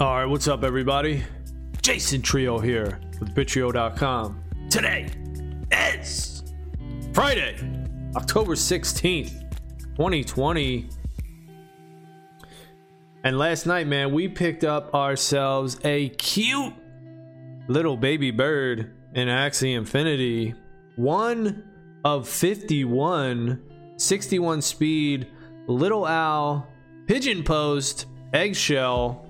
All 0.00 0.18
right, 0.18 0.26
what's 0.26 0.48
up, 0.48 0.64
everybody? 0.64 1.22
Jason 1.82 2.20
Trio 2.20 2.58
here 2.58 2.98
with 3.20 3.34
Bittrio.com. 3.34 4.42
Today 4.70 5.08
is 5.70 6.42
Friday, 7.12 7.56
October 8.16 8.54
16th, 8.54 9.50
2020. 9.96 10.88
And 13.22 13.38
last 13.38 13.66
night, 13.66 13.86
man, 13.86 14.12
we 14.12 14.28
picked 14.28 14.64
up 14.64 14.94
ourselves 14.94 15.78
a 15.84 16.08
cute 16.10 16.74
little 17.68 17.96
baby 17.96 18.30
bird 18.30 18.92
in 19.14 19.28
Axie 19.28 19.76
Infinity. 19.76 20.54
One 20.96 21.64
of 22.04 22.28
51, 22.28 23.62
61 23.96 24.60
speed, 24.62 25.28
little 25.66 26.04
owl, 26.04 26.68
pigeon 27.06 27.42
post, 27.44 28.06
eggshell. 28.34 29.24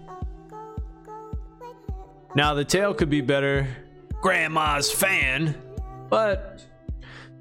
Now, 2.35 2.55
the 2.55 2.65
tail 2.65 2.95
could 2.95 3.11
be 3.11 3.21
better. 3.21 3.69
Grandma's 4.21 4.91
fan. 4.91 5.55
But 6.09 6.65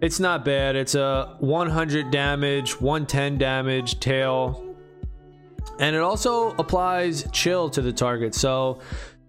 it's 0.02 0.20
not 0.20 0.46
bad. 0.46 0.76
It's 0.76 0.96
a 0.96 1.38
100 1.40 2.12
damage, 2.12 2.80
110 2.80 3.38
damage 3.38 4.00
tail. 4.00 4.76
And 5.80 5.96
it 5.96 6.02
also 6.02 6.52
applies 6.56 7.28
chill 7.32 7.70
to 7.70 7.82
the 7.82 7.94
target. 7.94 8.36
So 8.36 8.80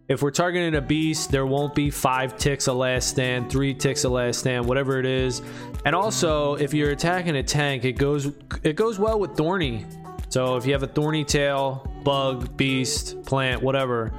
if 0.09 0.21
we're 0.21 0.31
targeting 0.31 0.75
a 0.75 0.83
beast, 0.83 1.31
there 1.31 1.47
won't 1.47 1.75
be 1.75 1.91
five 1.91 2.37
ticks 2.37 2.69
of 2.69 2.77
last 2.77 3.09
stand, 3.09 3.51
three 3.51 3.73
ticks 3.73 4.05
of 4.05 4.13
last 4.13 4.41
stand, 4.41 4.67
whatever 4.67 4.99
it 4.99 5.07
is. 5.07 5.41
And 5.87 5.95
also, 5.95 6.57
if 6.57 6.75
you're 6.75 6.91
attacking 6.91 7.37
a 7.37 7.43
tank, 7.43 7.85
it 7.85 7.93
goes 7.93 8.31
it 8.63 8.77
goes 8.77 8.99
well 8.99 9.19
with 9.19 9.35
thorny. 9.37 9.87
So 10.35 10.57
if 10.57 10.67
you 10.67 10.73
have 10.73 10.83
a 10.83 10.89
thorny 10.89 11.23
tail, 11.23 11.89
bug, 12.03 12.57
beast, 12.57 13.23
plant, 13.23 13.63
whatever, 13.63 14.13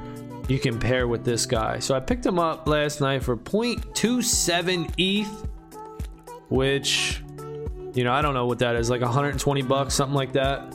you 0.47 0.59
can 0.59 0.79
pair 0.79 1.09
with 1.09 1.25
this 1.25 1.45
guy. 1.45 1.79
So 1.79 1.93
I 1.93 1.99
picked 1.99 2.25
him 2.25 2.39
up 2.39 2.69
last 2.69 3.01
night 3.01 3.21
for 3.21 3.35
0.27 3.35 4.93
ETH, 4.97 5.49
which, 6.47 7.21
you 7.93 8.05
know, 8.05 8.13
I 8.13 8.21
don't 8.21 8.33
know 8.33 8.45
what 8.45 8.59
that 8.59 8.77
is, 8.77 8.89
like 8.89 9.01
120 9.01 9.61
bucks, 9.63 9.93
something 9.93 10.15
like 10.15 10.31
that. 10.31 10.73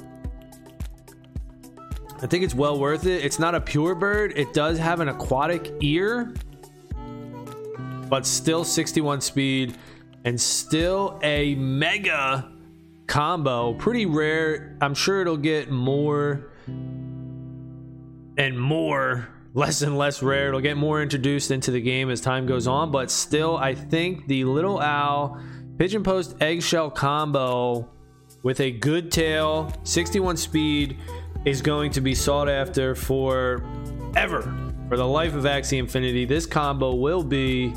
I 2.21 2.27
think 2.27 2.45
it's 2.45 2.55
well 2.55 2.79
worth 2.79 3.07
it. 3.07 3.25
It's 3.25 3.39
not 3.39 3.55
a 3.55 3.63
pure 3.63 3.95
bird. 3.95 4.35
It 4.37 4.53
does 4.53 4.77
have 4.77 5.01
an 5.01 5.09
aquatic 5.09 5.73
ear, 5.81 6.35
but 8.11 8.27
still 8.27 8.63
61 8.63 9.23
speed 9.23 9.79
and 10.27 10.39
still 10.39 11.19
a 11.23 11.55
mega 11.55 12.60
combo. 13.11 13.75
Pretty 13.75 14.07
rare. 14.07 14.77
I'm 14.81 14.95
sure 14.95 15.21
it'll 15.21 15.37
get 15.37 15.69
more 15.71 16.49
and 18.39 18.59
more 18.59 19.29
less 19.53 19.83
and 19.83 19.99
less 19.99 20.23
rare. 20.23 20.49
It'll 20.49 20.61
get 20.61 20.77
more 20.77 21.03
introduced 21.03 21.51
into 21.51 21.73
the 21.73 21.81
game 21.81 22.09
as 22.09 22.21
time 22.21 22.47
goes 22.47 22.69
on, 22.69 22.93
but 22.93 23.11
still, 23.11 23.57
I 23.57 23.75
think 23.75 24.29
the 24.29 24.45
little 24.45 24.79
owl 24.81 25.43
pigeon 25.77 26.05
post 26.05 26.37
eggshell 26.41 26.91
combo 26.91 27.91
with 28.45 28.61
a 28.61 28.71
good 28.71 29.11
tail, 29.11 29.73
61 29.83 30.37
speed, 30.37 30.97
is 31.45 31.61
going 31.61 31.91
to 31.91 32.01
be 32.01 32.15
sought 32.15 32.49
after 32.49 32.95
for 32.95 33.65
ever 34.15 34.43
for 34.89 34.97
the 34.97 35.07
life 35.07 35.35
of 35.35 35.43
Axie 35.45 35.79
Infinity. 35.79 36.27
This 36.27 36.47
combo 36.47 36.95
will 36.95 37.25
be 37.25 37.75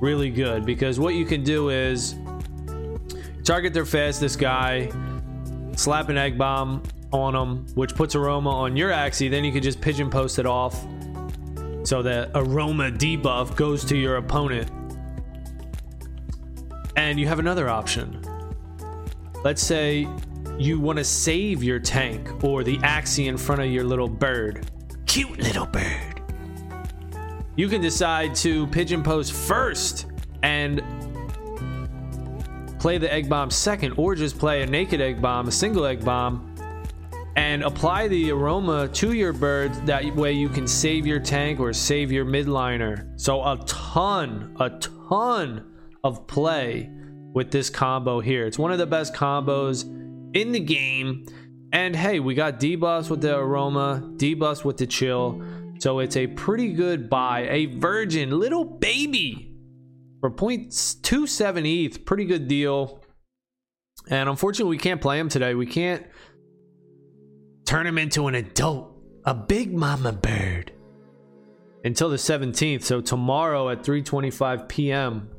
really 0.00 0.30
good 0.30 0.64
because 0.64 1.00
what 1.00 1.14
you 1.14 1.24
can 1.24 1.42
do 1.42 1.70
is 1.70 2.14
target 3.50 3.74
their 3.74 3.84
fastest 3.84 4.38
guy, 4.38 4.88
slap 5.74 6.08
an 6.08 6.16
egg 6.16 6.38
bomb 6.38 6.80
on 7.10 7.32
them, 7.32 7.66
which 7.74 7.96
puts 7.96 8.14
aroma 8.14 8.48
on 8.48 8.76
your 8.76 8.92
Axie. 8.92 9.28
Then 9.28 9.42
you 9.42 9.50
can 9.50 9.60
just 9.60 9.80
pigeon 9.80 10.08
post 10.08 10.38
it 10.38 10.46
off 10.46 10.86
so 11.82 12.00
that 12.00 12.30
aroma 12.36 12.92
debuff 12.92 13.56
goes 13.56 13.84
to 13.86 13.96
your 13.96 14.18
opponent. 14.18 14.70
And 16.94 17.18
you 17.18 17.26
have 17.26 17.40
another 17.40 17.68
option. 17.68 18.24
Let's 19.42 19.62
say 19.62 20.06
you 20.56 20.78
want 20.78 20.98
to 20.98 21.04
save 21.04 21.64
your 21.64 21.80
tank 21.80 22.44
or 22.44 22.62
the 22.62 22.78
Axie 22.78 23.26
in 23.26 23.36
front 23.36 23.62
of 23.62 23.66
your 23.68 23.82
little 23.82 24.08
bird. 24.08 24.70
Cute 25.06 25.40
little 25.40 25.66
bird. 25.66 26.22
You 27.56 27.68
can 27.68 27.80
decide 27.80 28.32
to 28.36 28.68
pigeon 28.68 29.02
post 29.02 29.32
first 29.32 30.06
and 30.44 30.80
play 32.80 32.98
the 32.98 33.12
egg 33.12 33.28
bomb 33.28 33.50
second, 33.50 33.92
or 33.96 34.14
just 34.14 34.38
play 34.38 34.62
a 34.62 34.66
naked 34.66 35.00
egg 35.00 35.20
bomb, 35.20 35.46
a 35.46 35.52
single 35.52 35.84
egg 35.84 36.04
bomb, 36.04 36.54
and 37.36 37.62
apply 37.62 38.08
the 38.08 38.32
aroma 38.32 38.88
to 38.88 39.12
your 39.12 39.32
bird. 39.32 39.72
That 39.86 40.16
way 40.16 40.32
you 40.32 40.48
can 40.48 40.66
save 40.66 41.06
your 41.06 41.20
tank 41.20 41.60
or 41.60 41.72
save 41.72 42.10
your 42.10 42.24
midliner. 42.24 43.20
So 43.20 43.42
a 43.42 43.62
ton, 43.66 44.56
a 44.58 44.70
ton 44.80 45.66
of 46.02 46.26
play 46.26 46.90
with 47.34 47.50
this 47.50 47.70
combo 47.70 48.20
here. 48.20 48.46
It's 48.46 48.58
one 48.58 48.72
of 48.72 48.78
the 48.78 48.86
best 48.86 49.14
combos 49.14 49.84
in 50.34 50.52
the 50.52 50.60
game. 50.60 51.26
And 51.72 51.94
hey, 51.94 52.18
we 52.18 52.34
got 52.34 52.58
debuffs 52.58 53.10
with 53.10 53.20
the 53.20 53.36
aroma, 53.36 54.02
debuffs 54.16 54.64
with 54.64 54.78
the 54.78 54.86
chill. 54.86 55.40
So 55.78 56.00
it's 56.00 56.16
a 56.16 56.26
pretty 56.26 56.72
good 56.72 57.08
buy. 57.08 57.46
A 57.48 57.66
virgin 57.66 58.38
little 58.38 58.64
baby 58.64 59.49
for 60.20 60.30
0.27 60.30 61.86
ETH. 61.86 62.04
Pretty 62.04 62.24
good 62.24 62.46
deal. 62.48 63.02
And 64.08 64.28
unfortunately, 64.28 64.70
we 64.76 64.78
can't 64.78 65.00
play 65.00 65.18
him 65.18 65.28
today. 65.28 65.54
We 65.54 65.66
can't 65.66 66.06
turn 67.66 67.86
him 67.86 67.98
into 67.98 68.26
an 68.26 68.34
adult, 68.34 68.96
a 69.24 69.34
big 69.34 69.72
mama 69.72 70.12
bird 70.12 70.72
until 71.84 72.10
the 72.10 72.16
17th. 72.16 72.82
So 72.82 73.00
tomorrow 73.00 73.68
at 73.70 73.82
3:25 73.82 74.68
p.m. 74.68 75.30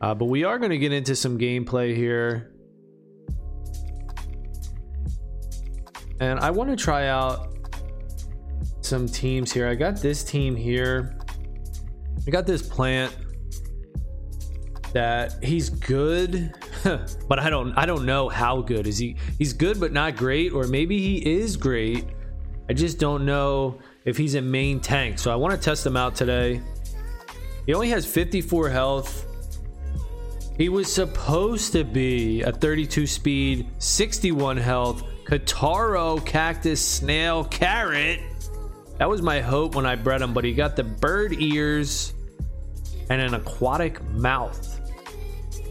Uh, 0.00 0.14
but 0.14 0.24
we 0.26 0.44
are 0.44 0.58
going 0.58 0.70
to 0.70 0.78
get 0.78 0.92
into 0.92 1.14
some 1.14 1.38
gameplay 1.38 1.94
here. 1.94 2.52
And 6.20 6.38
I 6.40 6.50
want 6.50 6.70
to 6.70 6.76
try 6.76 7.06
out 7.06 7.56
some 8.80 9.06
teams 9.06 9.52
here. 9.52 9.68
I 9.68 9.74
got 9.74 9.96
this 9.96 10.24
team 10.24 10.56
here. 10.56 11.16
I 12.26 12.30
got 12.30 12.46
this 12.46 12.62
plant 12.62 13.16
that 14.92 15.42
he's 15.42 15.70
good, 15.70 16.54
but 17.28 17.38
I 17.38 17.50
don't 17.50 17.76
I 17.76 17.86
don't 17.86 18.04
know 18.04 18.28
how 18.28 18.60
good 18.60 18.86
is 18.86 18.98
he. 18.98 19.16
He's 19.38 19.52
good 19.52 19.80
but 19.80 19.92
not 19.92 20.16
great 20.16 20.52
or 20.52 20.66
maybe 20.66 20.98
he 20.98 21.16
is 21.16 21.56
great. 21.56 22.06
I 22.68 22.74
just 22.74 22.98
don't 22.98 23.24
know 23.26 23.80
if 24.04 24.16
he's 24.16 24.34
a 24.34 24.42
main 24.42 24.80
tank. 24.80 25.18
So 25.18 25.32
I 25.32 25.36
want 25.36 25.52
to 25.54 25.60
test 25.60 25.84
him 25.84 25.96
out 25.96 26.14
today. 26.14 26.60
He 27.66 27.74
only 27.74 27.90
has 27.90 28.06
54 28.06 28.68
health. 28.68 29.26
He 30.56 30.68
was 30.68 30.92
supposed 30.92 31.72
to 31.72 31.84
be 31.84 32.42
a 32.42 32.52
32 32.52 33.06
speed, 33.06 33.68
61 33.78 34.56
health, 34.58 35.02
Kataro, 35.24 36.24
Cactus, 36.24 36.84
Snail, 36.86 37.44
Carrot. 37.44 38.20
That 39.02 39.08
was 39.08 39.20
my 39.20 39.40
hope 39.40 39.74
when 39.74 39.84
I 39.84 39.96
bred 39.96 40.22
him, 40.22 40.32
but 40.32 40.44
he 40.44 40.54
got 40.54 40.76
the 40.76 40.84
bird 40.84 41.32
ears 41.32 42.14
and 43.10 43.20
an 43.20 43.34
aquatic 43.34 44.00
mouth. 44.10 44.80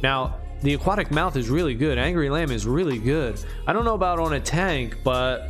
Now, 0.03 0.35
the 0.63 0.73
aquatic 0.73 1.11
mouth 1.11 1.37
is 1.37 1.49
really 1.49 1.73
good. 1.73 1.97
Angry 1.97 2.29
Lam 2.29 2.51
is 2.51 2.67
really 2.67 2.97
good. 2.99 3.41
I 3.65 3.71
don't 3.71 3.85
know 3.85 3.93
about 3.93 4.19
on 4.19 4.33
a 4.33 4.39
tank, 4.41 4.97
but 5.05 5.49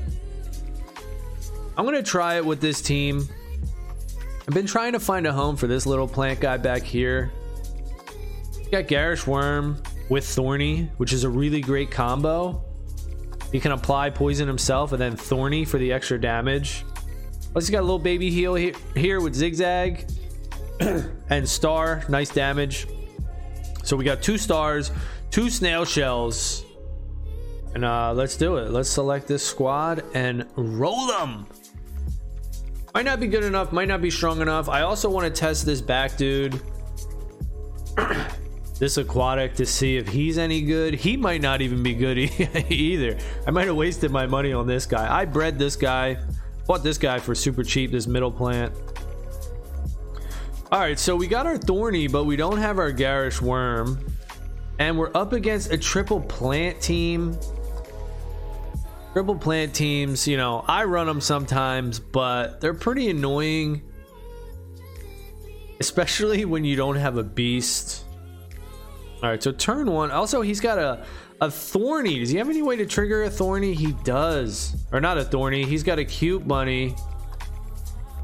I'm 1.75 1.83
going 1.83 1.95
to 1.95 2.03
try 2.03 2.35
it 2.35 2.45
with 2.45 2.61
this 2.61 2.83
team. 2.83 3.27
I've 4.47 4.53
been 4.53 4.67
trying 4.67 4.91
to 4.91 4.99
find 4.99 5.25
a 5.25 5.33
home 5.33 5.55
for 5.55 5.65
this 5.65 5.87
little 5.87 6.07
plant 6.07 6.39
guy 6.39 6.57
back 6.57 6.83
here. 6.83 7.31
Got 8.71 8.85
Garish 8.89 9.25
Worm 9.25 9.81
with 10.07 10.27
Thorny, 10.27 10.91
which 10.97 11.13
is 11.13 11.23
a 11.23 11.29
really 11.29 11.61
great 11.61 11.89
combo. 11.89 12.63
He 13.51 13.59
can 13.59 13.71
apply 13.71 14.11
poison 14.11 14.47
himself 14.47 14.91
and 14.91 15.01
then 15.01 15.17
Thorny 15.17 15.65
for 15.65 15.79
the 15.79 15.91
extra 15.91 16.21
damage. 16.21 16.85
He 17.59 17.71
got 17.71 17.79
a 17.79 17.81
little 17.81 17.99
baby 17.99 18.31
heal 18.31 18.55
here, 18.55 18.73
here 18.95 19.21
with 19.21 19.35
Zigzag 19.35 20.09
and 21.29 21.47
Star. 21.47 22.03
Nice 22.09 22.29
damage. 22.29 22.87
So 23.83 23.95
we 23.95 24.05
got 24.05 24.21
two 24.21 24.37
stars, 24.37 24.91
two 25.29 25.49
snail 25.49 25.85
shells. 25.85 26.65
And 27.73 27.85
uh, 27.85 28.13
let's 28.13 28.35
do 28.35 28.57
it. 28.57 28.71
Let's 28.71 28.89
select 28.89 29.27
this 29.27 29.45
squad 29.45 30.03
and 30.13 30.45
roll 30.55 31.07
them. 31.07 31.47
Might 32.93 33.05
not 33.05 33.19
be 33.19 33.27
good 33.27 33.43
enough, 33.43 33.71
might 33.71 33.87
not 33.87 34.01
be 34.01 34.09
strong 34.09 34.41
enough. 34.41 34.67
I 34.67 34.81
also 34.81 35.09
want 35.09 35.33
to 35.33 35.39
test 35.39 35.65
this 35.65 35.81
back 35.81 36.17
dude. 36.17 36.59
this 38.79 38.97
aquatic 38.97 39.55
to 39.55 39.65
see 39.65 39.95
if 39.95 40.07
he's 40.07 40.37
any 40.37 40.61
good. 40.61 40.95
He 40.95 41.15
might 41.15 41.41
not 41.41 41.61
even 41.61 41.83
be 41.83 41.93
good 41.93 42.17
either. 42.69 43.17
I 43.47 43.51
might 43.51 43.67
have 43.67 43.77
wasted 43.77 44.11
my 44.11 44.25
money 44.25 44.51
on 44.51 44.67
this 44.67 44.85
guy. 44.85 45.13
I 45.13 45.23
bred 45.23 45.57
this 45.57 45.77
guy, 45.77 46.17
bought 46.71 46.83
this 46.83 46.97
guy 46.97 47.19
for 47.19 47.35
super 47.35 47.65
cheap, 47.65 47.91
this 47.91 48.07
middle 48.07 48.31
plant. 48.31 48.71
All 50.71 50.79
right, 50.79 50.97
so 50.97 51.17
we 51.17 51.27
got 51.27 51.45
our 51.45 51.57
Thorny, 51.57 52.07
but 52.07 52.23
we 52.23 52.37
don't 52.37 52.59
have 52.59 52.79
our 52.79 52.93
Garish 52.93 53.41
Worm. 53.41 53.99
And 54.79 54.97
we're 54.97 55.11
up 55.13 55.33
against 55.33 55.73
a 55.73 55.77
triple 55.77 56.21
plant 56.21 56.79
team. 56.79 57.37
Triple 59.11 59.35
plant 59.35 59.75
teams, 59.75 60.25
you 60.25 60.37
know, 60.37 60.63
I 60.65 60.85
run 60.85 61.07
them 61.07 61.19
sometimes, 61.19 61.99
but 61.99 62.61
they're 62.61 62.73
pretty 62.73 63.09
annoying. 63.09 63.81
Especially 65.81 66.45
when 66.45 66.63
you 66.63 66.77
don't 66.77 66.95
have 66.95 67.17
a 67.17 67.23
beast. 67.23 68.05
Alright, 69.21 69.43
so 69.43 69.51
turn 69.51 69.91
one. 69.91 70.09
Also, 70.09 70.39
he's 70.39 70.61
got 70.61 70.77
a, 70.77 71.05
a 71.41 71.49
thorny. 71.49 72.19
Does 72.19 72.29
he 72.29 72.37
have 72.37 72.49
any 72.49 72.61
way 72.61 72.75
to 72.75 72.85
trigger 72.85 73.23
a 73.23 73.29
thorny? 73.29 73.73
He 73.73 73.93
does. 74.03 74.75
Or 74.91 75.01
not 75.01 75.17
a 75.17 75.23
thorny. 75.23 75.65
He's 75.65 75.81
got 75.81 75.97
a 75.97 76.05
cute 76.05 76.47
bunny. 76.47 76.95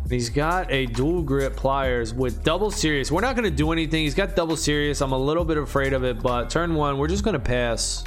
He's 0.07 0.29
got 0.29 0.71
a 0.71 0.85
dual 0.85 1.23
grip 1.23 1.55
pliers 1.55 2.13
with 2.13 2.43
double 2.43 2.71
Sirius. 2.71 3.11
We're 3.11 3.21
not 3.21 3.35
going 3.35 3.49
to 3.49 3.55
do 3.55 3.71
anything. 3.71 4.03
He's 4.03 4.15
got 4.15 4.35
double 4.35 4.55
Sirius. 4.55 5.01
I'm 5.01 5.11
a 5.11 5.17
little 5.17 5.43
bit 5.43 5.57
afraid 5.57 5.93
of 5.93 6.03
it, 6.05 6.21
but 6.21 6.49
turn 6.49 6.75
one, 6.75 6.97
we're 6.97 7.09
just 7.09 7.23
going 7.23 7.33
to 7.33 7.39
pass. 7.39 8.05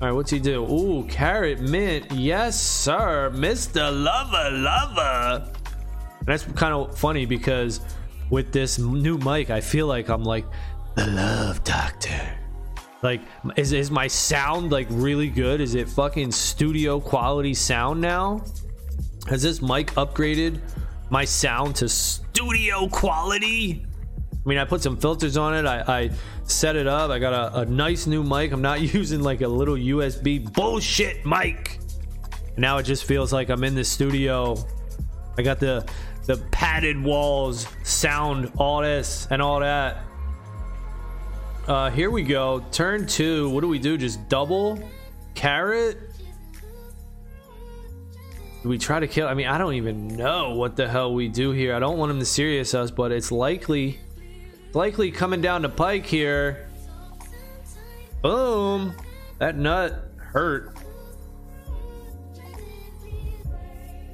All 0.00 0.08
right, 0.08 0.12
what's 0.12 0.30
he 0.30 0.38
do? 0.38 0.64
Ooh, 0.64 1.04
carrot 1.08 1.60
mint. 1.60 2.10
Yes, 2.12 2.58
sir. 2.60 3.30
Mr. 3.34 3.90
Lover, 3.92 4.50
lover. 4.50 5.52
And 6.20 6.26
that's 6.26 6.44
kind 6.44 6.72
of 6.72 6.96
funny 6.96 7.26
because 7.26 7.80
with 8.30 8.52
this 8.52 8.78
new 8.78 9.18
mic, 9.18 9.50
I 9.50 9.60
feel 9.60 9.86
like 9.86 10.08
I'm 10.08 10.22
like 10.22 10.46
the 10.94 11.06
love 11.08 11.64
doctor. 11.64 12.38
Like, 13.06 13.20
is, 13.54 13.70
is 13.70 13.88
my 13.88 14.08
sound 14.08 14.72
like 14.72 14.88
really 14.90 15.28
good? 15.28 15.60
Is 15.60 15.76
it 15.76 15.88
fucking 15.88 16.32
studio 16.32 16.98
quality 16.98 17.54
sound 17.54 18.00
now? 18.00 18.44
Has 19.28 19.42
this 19.42 19.62
mic 19.62 19.92
upgraded 19.92 20.60
my 21.08 21.24
sound 21.24 21.76
to 21.76 21.88
studio 21.88 22.88
quality? 22.88 23.86
I 24.32 24.48
mean, 24.48 24.58
I 24.58 24.64
put 24.64 24.82
some 24.82 24.96
filters 24.96 25.36
on 25.36 25.54
it. 25.54 25.68
I, 25.68 25.82
I 25.86 26.10
set 26.42 26.74
it 26.74 26.88
up. 26.88 27.12
I 27.12 27.20
got 27.20 27.32
a, 27.32 27.60
a, 27.60 27.64
nice 27.64 28.08
new 28.08 28.24
mic. 28.24 28.50
I'm 28.50 28.60
not 28.60 28.80
using 28.94 29.22
like 29.22 29.40
a 29.40 29.48
little 29.48 29.76
USB 29.76 30.52
bullshit 30.52 31.24
mic. 31.24 31.78
Now 32.56 32.78
it 32.78 32.82
just 32.82 33.04
feels 33.04 33.32
like 33.32 33.50
I'm 33.50 33.62
in 33.62 33.76
the 33.76 33.84
studio. 33.84 34.56
I 35.38 35.42
got 35.42 35.60
the 35.60 35.88
the 36.24 36.38
padded 36.50 37.00
walls, 37.00 37.68
sound, 37.84 38.50
all 38.58 38.82
this 38.82 39.28
and 39.30 39.40
all 39.40 39.60
that. 39.60 40.02
Uh, 41.66 41.90
here 41.90 42.10
we 42.12 42.22
go. 42.22 42.64
Turn 42.70 43.06
two. 43.06 43.50
What 43.50 43.62
do 43.62 43.68
we 43.68 43.80
do? 43.80 43.98
Just 43.98 44.28
double 44.28 44.78
carrot. 45.34 45.98
Do 48.62 48.68
we 48.68 48.78
try 48.78 49.00
to 49.00 49.08
kill? 49.08 49.26
I 49.26 49.34
mean, 49.34 49.48
I 49.48 49.58
don't 49.58 49.74
even 49.74 50.06
know 50.06 50.54
what 50.54 50.76
the 50.76 50.88
hell 50.88 51.12
we 51.12 51.26
do 51.26 51.50
here. 51.50 51.74
I 51.74 51.80
don't 51.80 51.98
want 51.98 52.12
him 52.12 52.20
to 52.20 52.24
Sirius 52.24 52.72
us, 52.72 52.92
but 52.92 53.10
it's 53.10 53.32
likely 53.32 53.98
likely 54.74 55.10
coming 55.10 55.40
down 55.40 55.62
to 55.62 55.68
Pike 55.68 56.06
here. 56.06 56.68
Boom. 58.22 58.94
That 59.38 59.56
nut 59.56 60.08
hurt. 60.18 60.76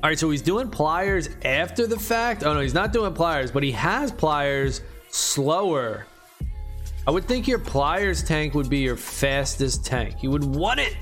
All 0.03 0.09
right, 0.09 0.19
so 0.19 0.31
he's 0.31 0.43
doing 0.43 0.69
pliers 0.71 1.29
after 1.45 1.87
the 1.87 1.99
fact. 1.99 2.45
Oh 2.45 2.55
no, 2.55 2.61
he's 2.61 2.75
not 2.75 2.95
doing 2.95 3.13
pliers, 3.13 3.51
but 3.51 3.63
he 3.63 3.73
has 3.73 4.11
pliers 4.11 4.81
slower. 5.11 6.07
I 7.07 7.11
would 7.11 7.25
think 7.25 7.49
your 7.49 7.59
pliers 7.59 8.23
tank 8.23 8.55
would 8.55 8.71
be 8.71 8.79
your 8.79 8.97
fastest 8.97 9.85
tank. 9.85 10.23
You 10.23 10.31
would 10.31 10.45
want 10.45 10.79
it 10.79 10.97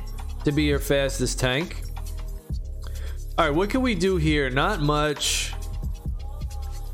to 0.44 0.52
be 0.52 0.62
your 0.62 0.78
fastest 0.78 1.38
tank. 1.38 1.82
All 3.36 3.46
right, 3.46 3.54
what 3.54 3.68
can 3.68 3.82
we 3.82 3.94
do 3.94 4.16
here? 4.16 4.48
Not 4.48 4.80
much. 4.80 5.52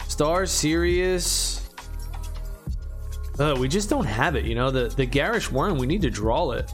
Star 0.09 0.47
Sirius. 0.47 1.71
Uh, 3.39 3.55
we 3.59 3.69
just 3.69 3.91
don't 3.91 4.07
have 4.07 4.35
it, 4.35 4.45
you 4.45 4.55
know. 4.55 4.71
The 4.71 4.89
the 4.89 5.07
garish 5.07 5.51
worm, 5.53 5.79
we 5.79 5.87
need 5.87 6.03
to 6.03 6.11
draw 6.11 6.53
it. 6.53 6.73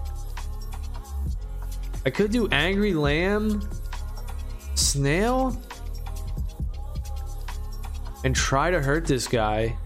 I 2.06 2.11
could 2.11 2.31
do 2.31 2.49
angry 2.49 2.94
lam, 2.94 3.69
snail, 4.75 5.61
and 8.25 8.34
try 8.34 8.70
to 8.70 8.81
hurt 8.81 9.06
this 9.06 9.26
guy. 9.26 9.76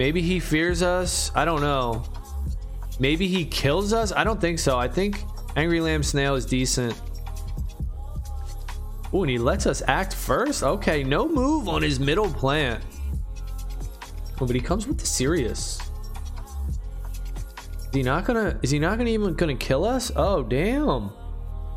Maybe 0.00 0.22
he 0.22 0.40
fears 0.40 0.82
us. 0.82 1.30
I 1.34 1.44
don't 1.44 1.60
know. 1.60 2.02
Maybe 2.98 3.28
he 3.28 3.44
kills 3.44 3.92
us. 3.92 4.12
I 4.12 4.24
don't 4.24 4.40
think 4.40 4.58
so. 4.58 4.78
I 4.78 4.88
think 4.88 5.22
angry 5.56 5.78
lam 5.78 6.02
snail 6.02 6.36
is 6.36 6.46
decent. 6.46 6.98
Oh, 9.12 9.24
and 9.24 9.30
he 9.30 9.36
lets 9.36 9.66
us 9.66 9.82
act 9.86 10.14
first. 10.14 10.62
Okay, 10.62 11.04
no 11.04 11.28
move 11.28 11.68
on 11.68 11.82
his 11.82 12.00
middle 12.00 12.32
plant. 12.32 12.82
Oh, 14.40 14.46
but 14.46 14.54
he 14.54 14.60
comes 14.62 14.86
with 14.86 14.96
the 14.96 15.04
Sirius. 15.04 15.78
Is 17.80 17.88
he 17.92 18.02
not 18.02 18.24
gonna? 18.24 18.58
Is 18.62 18.70
he 18.70 18.78
not 18.78 18.96
gonna 18.96 19.10
even 19.10 19.34
gonna 19.34 19.54
kill 19.54 19.84
us? 19.84 20.10
Oh 20.16 20.42
damn! 20.42 21.10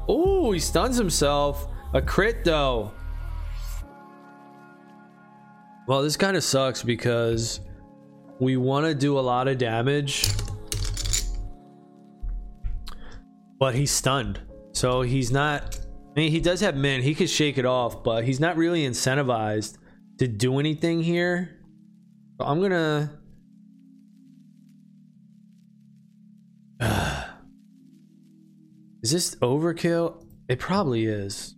Oh, 0.08 0.54
he 0.54 0.60
stuns 0.60 0.96
himself. 0.96 1.68
A 1.94 2.02
crit 2.02 2.46
though. 2.46 2.94
Well, 5.90 6.04
this 6.04 6.16
kind 6.16 6.38
of 6.38 6.44
sucks 6.46 6.84
because 6.84 7.60
we 8.40 8.58
want 8.58 8.86
to 8.86 8.96
do 8.96 9.18
a 9.18 9.22
lot 9.22 9.48
of 9.48 9.58
damage, 9.58 10.30
but 13.60 13.76
he's 13.76 13.92
stunned, 13.92 14.40
so 14.74 15.02
he's 15.02 15.32
not. 15.32 15.80
I 16.16 16.20
mean, 16.20 16.32
he 16.32 16.40
does 16.40 16.62
have 16.62 16.76
men. 16.76 17.02
He 17.02 17.16
could 17.16 17.30
shake 17.30 17.58
it 17.58 17.66
off, 17.66 18.04
but 18.04 18.24
he's 18.24 18.40
not 18.40 18.56
really 18.58 18.88
incentivized 18.88 19.78
to 20.20 20.28
do 20.28 20.60
anything 20.60 21.02
here. 21.04 21.60
I'm 22.40 22.62
gonna. 22.62 23.20
is 29.04 29.12
this 29.12 29.36
overkill? 29.36 30.26
It 30.50 30.60
probably 30.60 31.06
is. 31.06 31.56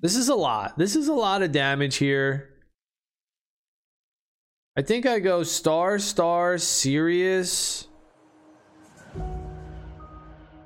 This 0.00 0.16
is 0.16 0.28
a 0.28 0.34
lot. 0.34 0.78
This 0.78 0.96
is 0.96 1.08
a 1.08 1.14
lot 1.14 1.42
of 1.42 1.52
damage 1.52 1.96
here. 1.96 2.51
I 4.74 4.80
think 4.80 5.04
I 5.04 5.18
go 5.18 5.42
star, 5.42 5.98
star, 5.98 6.56
Sirius. 6.56 7.88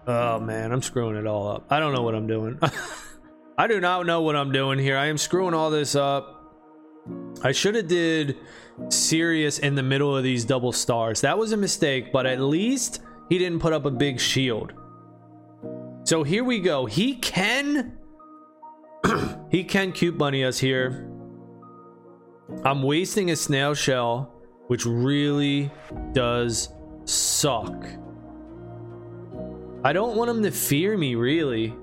Oh 0.07 0.39
man, 0.39 0.71
I'm 0.71 0.83
screwing 0.83 1.17
it 1.17 1.27
all 1.27 1.49
up. 1.49 1.67
I 1.71 1.81
don't 1.81 1.93
know 1.93 2.03
what 2.03 2.15
I'm 2.15 2.29
doing. 2.29 2.61
I 3.59 3.67
do 3.67 3.81
not 3.81 4.07
know 4.07 4.23
what 4.23 4.37
I'm 4.37 4.53
doing 4.53 4.79
here. 4.79 4.97
I 4.97 5.07
am 5.07 5.19
screwing 5.19 5.55
all 5.55 5.71
this 5.71 5.97
up. 5.97 6.55
I 7.43 7.51
should 7.51 7.75
have 7.75 7.89
did 7.89 8.37
Sirius 8.91 9.59
in 9.59 9.75
the 9.75 9.83
middle 9.83 10.17
of 10.17 10.23
these 10.23 10.45
double 10.45 10.73
stars. 10.73 11.23
That 11.23 11.37
was 11.37 11.51
a 11.51 11.57
mistake, 11.57 12.13
but 12.13 12.27
at 12.27 12.41
least 12.41 13.01
he 13.29 13.39
didn't 13.39 13.59
put 13.59 13.73
up 13.73 13.87
a 13.87 13.91
big 13.91 14.21
shield. 14.21 14.73
So 16.05 16.23
here 16.23 16.45
we 16.45 16.61
go. 16.61 16.87
He 16.87 17.17
can 17.17 17.99
he 19.51 19.65
can 19.65 19.91
cute 19.91 20.17
bunny 20.17 20.45
us 20.45 20.61
here. 20.61 21.11
I'm 22.65 22.83
wasting 22.83 23.31
a 23.31 23.37
snail 23.37 23.75
shell, 23.75 24.33
which 24.69 24.87
really 24.87 25.71
does 26.13 26.69
suck. 27.05 27.87
I 29.85 29.93
don't 29.93 30.17
want 30.17 30.31
him 30.31 30.43
to 30.43 30.51
fear 30.51 30.97
me, 30.97 31.15
really. 31.15 31.75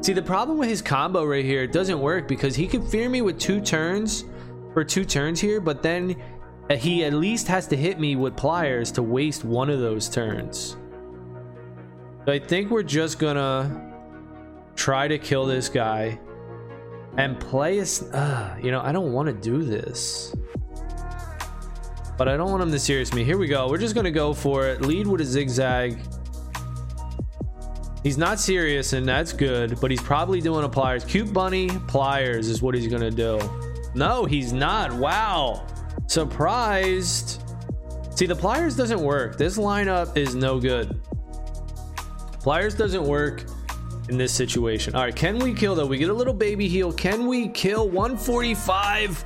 See, 0.00 0.12
the 0.12 0.22
problem 0.22 0.58
with 0.58 0.68
his 0.68 0.80
combo 0.82 1.24
right 1.24 1.44
here, 1.44 1.62
it 1.62 1.72
doesn't 1.72 2.00
work 2.00 2.28
because 2.28 2.54
he 2.54 2.66
can 2.66 2.86
fear 2.86 3.08
me 3.08 3.20
with 3.20 3.38
two 3.38 3.60
turns 3.60 4.24
for 4.72 4.84
two 4.84 5.04
turns 5.04 5.40
here, 5.40 5.60
but 5.60 5.82
then 5.82 6.16
uh, 6.70 6.76
he 6.76 7.04
at 7.04 7.14
least 7.14 7.48
has 7.48 7.66
to 7.68 7.76
hit 7.76 7.98
me 7.98 8.14
with 8.14 8.36
pliers 8.36 8.92
to 8.92 9.02
waste 9.02 9.44
one 9.44 9.70
of 9.70 9.80
those 9.80 10.08
turns. 10.08 10.76
So 12.26 12.32
I 12.32 12.38
think 12.38 12.70
we're 12.70 12.82
just 12.82 13.18
gonna 13.18 13.94
try 14.76 15.08
to 15.08 15.18
kill 15.18 15.46
this 15.46 15.68
guy 15.68 16.20
and 17.18 17.38
play 17.38 17.80
us. 17.80 18.02
Uh, 18.02 18.56
you 18.62 18.70
know, 18.70 18.80
I 18.80 18.92
don't 18.92 19.12
want 19.12 19.26
to 19.26 19.34
do 19.34 19.62
this. 19.62 20.34
But 22.16 22.28
I 22.28 22.36
don't 22.36 22.50
want 22.50 22.62
him 22.62 22.70
to 22.70 22.78
serious 22.78 23.12
me. 23.12 23.24
Here 23.24 23.36
we 23.36 23.48
go. 23.48 23.68
We're 23.68 23.78
just 23.78 23.94
gonna 23.94 24.10
go 24.10 24.32
for 24.32 24.66
it. 24.66 24.80
Lead 24.80 25.06
with 25.06 25.20
a 25.20 25.24
zigzag. 25.24 26.00
He's 28.02 28.16
not 28.16 28.40
serious, 28.40 28.92
and 28.92 29.06
that's 29.06 29.32
good, 29.32 29.80
but 29.80 29.90
he's 29.90 30.00
probably 30.00 30.40
doing 30.40 30.64
a 30.64 30.68
pliers. 30.68 31.04
Cute 31.04 31.32
bunny 31.32 31.68
pliers 31.88 32.48
is 32.48 32.62
what 32.62 32.74
he's 32.74 32.86
gonna 32.86 33.10
do. 33.10 33.38
No, 33.94 34.24
he's 34.24 34.52
not. 34.52 34.92
Wow. 34.92 35.66
Surprised. 36.06 37.42
See, 38.14 38.26
the 38.26 38.36
pliers 38.36 38.76
doesn't 38.76 39.00
work. 39.00 39.36
This 39.36 39.58
lineup 39.58 40.16
is 40.16 40.34
no 40.34 40.58
good. 40.58 41.00
Pliers 42.40 42.74
doesn't 42.74 43.04
work 43.04 43.44
in 44.08 44.16
this 44.16 44.32
situation. 44.32 44.94
All 44.94 45.02
right, 45.02 45.14
can 45.14 45.38
we 45.38 45.54
kill 45.54 45.74
though? 45.74 45.86
We 45.86 45.98
get 45.98 46.10
a 46.10 46.14
little 46.14 46.34
baby 46.34 46.68
heal. 46.68 46.92
Can 46.92 47.26
we 47.26 47.48
kill 47.48 47.88
145? 47.88 49.24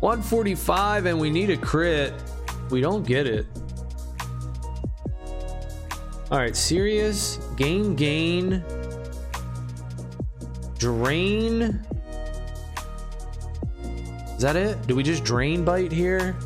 145 0.00 1.06
and 1.06 1.20
we 1.20 1.30
need 1.30 1.50
a 1.50 1.56
crit. 1.56 2.14
We 2.70 2.80
don't 2.80 3.06
get 3.06 3.26
it. 3.26 3.46
All 6.30 6.38
right, 6.38 6.56
Sirius. 6.56 7.38
Gain, 7.56 7.96
gain. 7.96 8.62
Drain. 10.78 11.84
Is 14.36 14.42
that 14.42 14.56
it? 14.56 14.86
Do 14.86 14.94
we 14.94 15.02
just 15.02 15.24
drain 15.24 15.64
bite 15.64 15.92
here? 15.92 16.36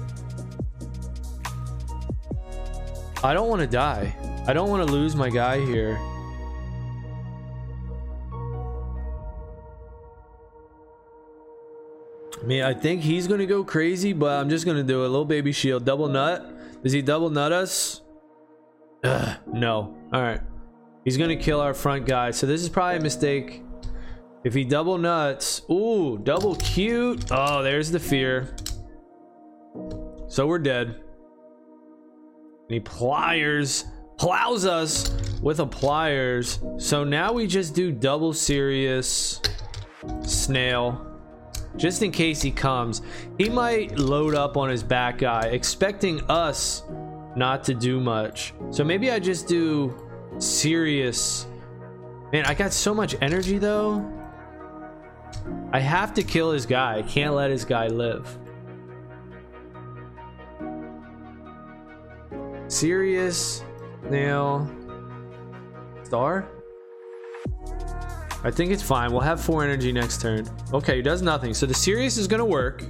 I 3.22 3.34
don't 3.34 3.48
want 3.48 3.60
to 3.60 3.66
die. 3.66 4.16
I 4.46 4.52
don't 4.52 4.68
want 4.68 4.86
to 4.86 4.92
lose 4.92 5.14
my 5.14 5.30
guy 5.30 5.64
here. 5.64 5.98
Mean, 12.46 12.62
I 12.62 12.74
think 12.74 13.00
he's 13.00 13.26
gonna 13.26 13.46
go 13.46 13.64
crazy, 13.64 14.12
but 14.12 14.38
I'm 14.38 14.50
just 14.50 14.66
gonna 14.66 14.82
do 14.82 15.00
a 15.00 15.08
little 15.08 15.24
baby 15.24 15.50
shield. 15.50 15.84
Double 15.84 16.08
nut. 16.08 16.82
Does 16.82 16.92
he 16.92 17.00
double 17.00 17.30
nut 17.30 17.52
us? 17.52 18.02
Ugh, 19.02 19.36
no. 19.52 19.96
Alright. 20.12 20.40
He's 21.04 21.16
gonna 21.16 21.36
kill 21.36 21.60
our 21.60 21.72
front 21.72 22.06
guy. 22.06 22.32
So 22.32 22.46
this 22.46 22.62
is 22.62 22.68
probably 22.68 22.98
a 22.98 23.00
mistake. 23.00 23.62
If 24.44 24.52
he 24.52 24.64
double 24.64 24.98
nuts. 24.98 25.62
Ooh, 25.70 26.18
double 26.22 26.54
cute. 26.56 27.24
Oh, 27.30 27.62
there's 27.62 27.90
the 27.90 27.98
fear. 27.98 28.54
So 30.28 30.46
we're 30.46 30.58
dead. 30.58 30.88
And 30.88 30.96
he 32.68 32.80
pliers. 32.80 33.86
Plows 34.18 34.66
us 34.66 35.10
with 35.40 35.60
a 35.60 35.66
pliers. 35.66 36.60
So 36.76 37.04
now 37.04 37.32
we 37.32 37.46
just 37.46 37.74
do 37.74 37.90
double 37.90 38.34
Sirius 38.34 39.40
snail 40.22 41.13
just 41.76 42.02
in 42.02 42.10
case 42.10 42.42
he 42.42 42.50
comes. 42.50 43.02
He 43.38 43.48
might 43.48 43.98
load 43.98 44.34
up 44.34 44.56
on 44.56 44.68
his 44.68 44.82
back 44.82 45.18
guy, 45.18 45.46
expecting 45.46 46.20
us 46.30 46.84
not 47.36 47.64
to 47.64 47.74
do 47.74 48.00
much. 48.00 48.54
So 48.70 48.84
maybe 48.84 49.10
I 49.10 49.18
just 49.18 49.48
do 49.48 49.94
Sirius. 50.38 51.46
Man, 52.32 52.44
I 52.46 52.54
got 52.54 52.72
so 52.72 52.94
much 52.94 53.16
energy 53.20 53.58
though. 53.58 54.04
I 55.72 55.80
have 55.80 56.14
to 56.14 56.22
kill 56.22 56.52
his 56.52 56.66
guy. 56.66 56.98
I 56.98 57.02
can't 57.02 57.34
let 57.34 57.50
his 57.50 57.64
guy 57.64 57.88
live. 57.88 58.38
Sirius 62.68 63.62
nail 64.10 64.68
star 66.02 66.48
I 68.44 68.50
think 68.50 68.70
it's 68.70 68.82
fine. 68.82 69.10
We'll 69.10 69.22
have 69.22 69.40
four 69.40 69.64
energy 69.64 69.90
next 69.90 70.20
turn. 70.20 70.46
Okay, 70.72 71.00
does 71.00 71.22
nothing. 71.22 71.54
So 71.54 71.64
the 71.64 71.74
Sirius 71.74 72.18
is 72.18 72.28
gonna 72.28 72.44
work. 72.44 72.84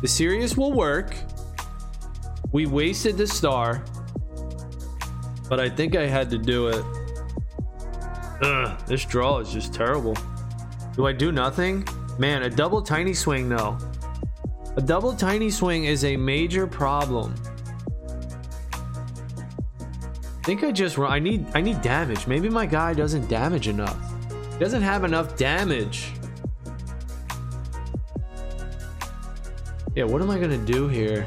The 0.00 0.08
Sirius 0.08 0.56
will 0.56 0.72
work. 0.72 1.16
We 2.52 2.66
wasted 2.66 3.18
the 3.18 3.26
star. 3.26 3.84
But 5.48 5.58
I 5.58 5.68
think 5.68 5.96
I 5.96 6.06
had 6.06 6.30
to 6.30 6.38
do 6.38 6.68
it. 6.68 6.84
Ugh, 8.42 8.78
this 8.86 9.04
draw 9.04 9.38
is 9.38 9.52
just 9.52 9.74
terrible. 9.74 10.16
Do 10.94 11.06
I 11.06 11.12
do 11.12 11.32
nothing? 11.32 11.86
Man, 12.18 12.44
a 12.44 12.50
double 12.50 12.80
tiny 12.80 13.12
swing 13.12 13.48
though. 13.48 13.76
A 14.76 14.82
double 14.82 15.14
tiny 15.14 15.50
swing 15.50 15.84
is 15.84 16.04
a 16.04 16.16
major 16.16 16.66
problem. 16.66 17.34
I 18.82 20.42
think 20.44 20.62
I 20.62 20.70
just 20.70 20.96
I 20.96 21.18
need 21.18 21.44
I 21.54 21.60
need 21.60 21.82
damage. 21.82 22.28
Maybe 22.28 22.48
my 22.48 22.66
guy 22.66 22.94
doesn't 22.94 23.28
damage 23.28 23.66
enough. 23.66 24.05
Doesn't 24.58 24.82
have 24.82 25.04
enough 25.04 25.36
damage. 25.36 26.12
Yeah, 29.94 30.04
what 30.04 30.22
am 30.22 30.30
I 30.30 30.38
gonna 30.38 30.56
do 30.58 30.88
here? 30.88 31.26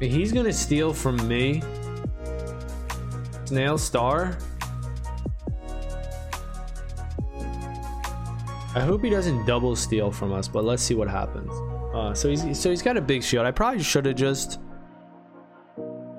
He's 0.00 0.32
gonna 0.32 0.52
steal 0.52 0.92
from 0.92 1.16
me. 1.28 1.62
Snail 3.46 3.78
Star? 3.78 4.38
I 8.74 8.80
hope 8.80 9.02
he 9.02 9.08
doesn't 9.08 9.46
double 9.46 9.74
steal 9.74 10.10
from 10.10 10.32
us, 10.32 10.48
but 10.48 10.64
let's 10.64 10.82
see 10.82 10.94
what 10.94 11.08
happens. 11.08 11.50
Uh, 11.94 12.12
so 12.12 12.28
he's 12.28 12.58
so 12.58 12.68
he's 12.68 12.82
got 12.82 12.98
a 12.98 13.00
big 13.00 13.22
shield. 13.22 13.46
I 13.46 13.50
probably 13.50 13.82
should 13.82 14.04
have 14.04 14.16
just 14.16 14.60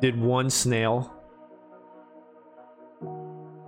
did 0.02 0.20
one 0.20 0.50
snail 0.50 1.17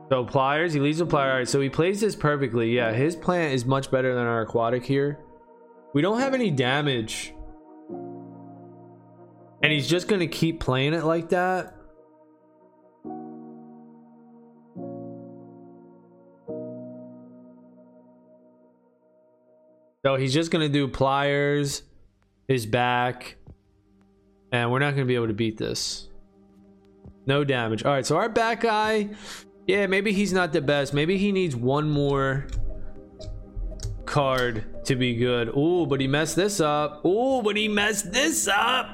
so 0.09 0.25
pliers, 0.25 0.73
he 0.73 0.79
leaves 0.79 0.99
with 0.99 1.09
plier. 1.11 1.31
All 1.31 1.37
right, 1.37 1.47
so 1.47 1.61
he 1.61 1.69
plays 1.69 2.01
this 2.01 2.15
perfectly. 2.15 2.75
Yeah, 2.75 2.91
his 2.91 3.15
plant 3.15 3.53
is 3.53 3.65
much 3.65 3.91
better 3.91 4.15
than 4.15 4.25
our 4.25 4.41
aquatic 4.41 4.83
here. 4.83 5.19
We 5.93 6.01
don't 6.01 6.19
have 6.19 6.33
any 6.33 6.49
damage. 6.49 7.33
And 9.61 9.71
he's 9.71 9.87
just 9.87 10.07
going 10.07 10.21
to 10.21 10.27
keep 10.27 10.59
playing 10.59 10.93
it 10.93 11.03
like 11.03 11.29
that. 11.29 11.75
So 20.05 20.15
he's 20.15 20.33
just 20.33 20.49
going 20.49 20.65
to 20.65 20.71
do 20.71 20.87
pliers, 20.87 21.83
his 22.47 22.65
back, 22.65 23.35
and 24.51 24.71
we're 24.71 24.79
not 24.79 24.91
going 24.91 25.05
to 25.05 25.05
be 25.05 25.15
able 25.15 25.27
to 25.27 25.33
beat 25.33 25.57
this. 25.57 26.07
No 27.25 27.43
damage. 27.43 27.83
All 27.83 27.91
right, 27.91 28.05
so 28.05 28.15
our 28.15 28.29
back 28.29 28.61
guy 28.61 29.09
yeah, 29.69 29.85
maybe 29.85 30.11
he's 30.11 30.33
not 30.33 30.51
the 30.51 30.61
best. 30.61 30.95
Maybe 30.95 31.19
he 31.19 31.31
needs 31.31 31.55
one 31.55 31.87
more 31.87 32.47
card 34.07 34.83
to 34.85 34.95
be 34.95 35.13
good. 35.13 35.49
Ooh, 35.49 35.85
but 35.85 36.01
he 36.01 36.07
messed 36.07 36.35
this 36.35 36.59
up. 36.59 37.05
Ooh, 37.05 37.43
but 37.43 37.55
he 37.55 37.67
messed 37.67 38.11
this 38.11 38.47
up. 38.47 38.89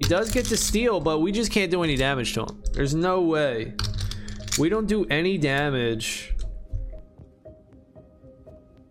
He 0.00 0.08
does 0.08 0.30
get 0.30 0.46
to 0.46 0.56
steal, 0.56 1.00
but 1.00 1.18
we 1.18 1.32
just 1.32 1.50
can't 1.50 1.68
do 1.68 1.82
any 1.82 1.96
damage 1.96 2.32
to 2.34 2.42
him. 2.42 2.62
There's 2.74 2.94
no 2.94 3.22
way. 3.22 3.74
We 4.56 4.68
don't 4.68 4.86
do 4.86 5.04
any 5.06 5.36
damage. 5.36 6.36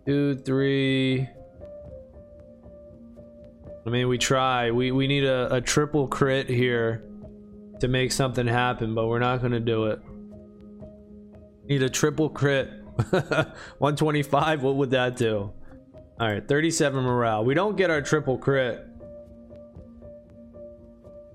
Two, 0.05 0.35
three. 0.35 1.29
I 3.85 3.89
mean, 3.89 4.09
we 4.09 4.17
try. 4.17 4.71
We, 4.71 4.91
we 4.91 5.07
need 5.07 5.23
a, 5.23 5.55
a 5.55 5.61
triple 5.61 6.09
crit 6.09 6.49
here 6.49 7.01
to 7.79 7.87
make 7.87 8.11
something 8.11 8.45
happen, 8.45 8.93
but 8.93 9.07
we're 9.07 9.19
not 9.19 9.39
going 9.39 9.53
to 9.53 9.61
do 9.61 9.85
it. 9.85 10.01
Need 11.65 11.83
a 11.83 11.89
triple 11.89 12.29
crit. 12.29 12.69
125, 13.09 14.63
what 14.63 14.75
would 14.75 14.91
that 14.91 15.15
do? 15.15 15.51
Alright, 16.21 16.47
37 16.47 17.03
morale. 17.03 17.43
We 17.43 17.53
don't 17.53 17.75
get 17.75 17.89
our 17.89 18.01
triple 18.01 18.37
crit. 18.37 18.85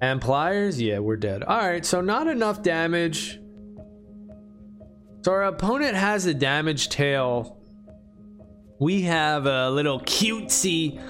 And 0.00 0.20
pliers? 0.20 0.80
Yeah, 0.80 1.00
we're 1.00 1.16
dead. 1.16 1.42
Alright, 1.42 1.84
so 1.84 2.00
not 2.00 2.28
enough 2.28 2.62
damage. 2.62 3.40
So 5.22 5.32
our 5.32 5.44
opponent 5.44 5.96
has 5.96 6.26
a 6.26 6.34
damage 6.34 6.90
tail. 6.90 7.58
We 8.78 9.02
have 9.02 9.46
a 9.46 9.70
little 9.70 10.00
cutesy, 10.00 11.00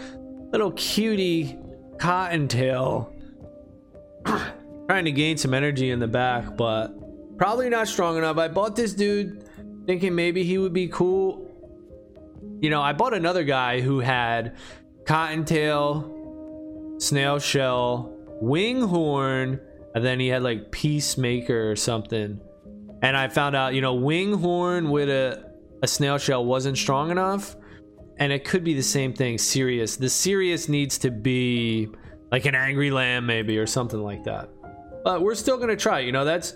little 0.51 0.73
cutie 0.73 1.59
cottontail. 1.99 3.13
Trying 4.89 5.05
to 5.05 5.13
gain 5.13 5.37
some 5.37 5.53
energy 5.53 5.91
in 5.91 5.99
the 5.99 6.09
back, 6.09 6.57
but 6.57 6.98
Probably 7.39 7.71
not 7.71 7.89
strong 7.89 8.19
enough. 8.19 8.37
I 8.37 8.49
bought 8.49 8.77
this 8.77 8.93
dude 8.93 9.45
thinking 9.87 10.15
maybe 10.15 10.45
he 10.45 10.59
would 10.59 10.73
be 10.73 10.89
cool. 10.89 11.47
You 12.61 12.69
know, 12.69 12.83
I 12.83 12.93
bought 12.93 13.15
another 13.15 13.45
guy 13.45 13.81
who 13.81 14.01
had 14.01 14.57
Cottontail, 15.07 16.97
Snail 16.99 17.39
Shell, 17.39 18.13
wing 18.41 18.83
horn, 18.83 19.61
and 19.95 20.05
then 20.05 20.19
he 20.19 20.29
had 20.29 20.43
like 20.43 20.73
Peacemaker 20.73 21.71
or 21.71 21.77
something. 21.77 22.41
And 23.03 23.17
I 23.17 23.29
found 23.29 23.55
out, 23.55 23.75
you 23.75 23.81
know, 23.81 23.95
wing 23.95 24.35
horn 24.35 24.91
with 24.91 25.09
a, 25.09 25.53
a 25.83 25.87
Snail 25.87 26.19
Shell 26.19 26.45
wasn't 26.45 26.77
strong 26.77 27.13
enough. 27.13 27.55
And 28.19 28.33
it 28.33 28.45
could 28.45 28.65
be 28.65 28.75
the 28.75 28.83
same 28.83 29.13
thing, 29.13 29.39
Sirius. 29.39 29.97
The 29.97 30.11
Sirius 30.11 30.69
needs 30.69 30.99
to 30.99 31.13
be 31.13 31.89
like 32.33 32.47
an 32.47 32.57
Angry 32.57 32.91
Lam, 32.91 33.27
maybe, 33.27 33.57
or 33.59 33.67
something 33.67 34.03
like 34.03 34.25
that. 34.25 34.51
But 35.05 35.23
we're 35.23 35.37
still 35.37 35.57
to 35.69 35.77
try. 35.77 36.01
You 36.01 36.11
know, 36.11 36.25
that's 36.25 36.55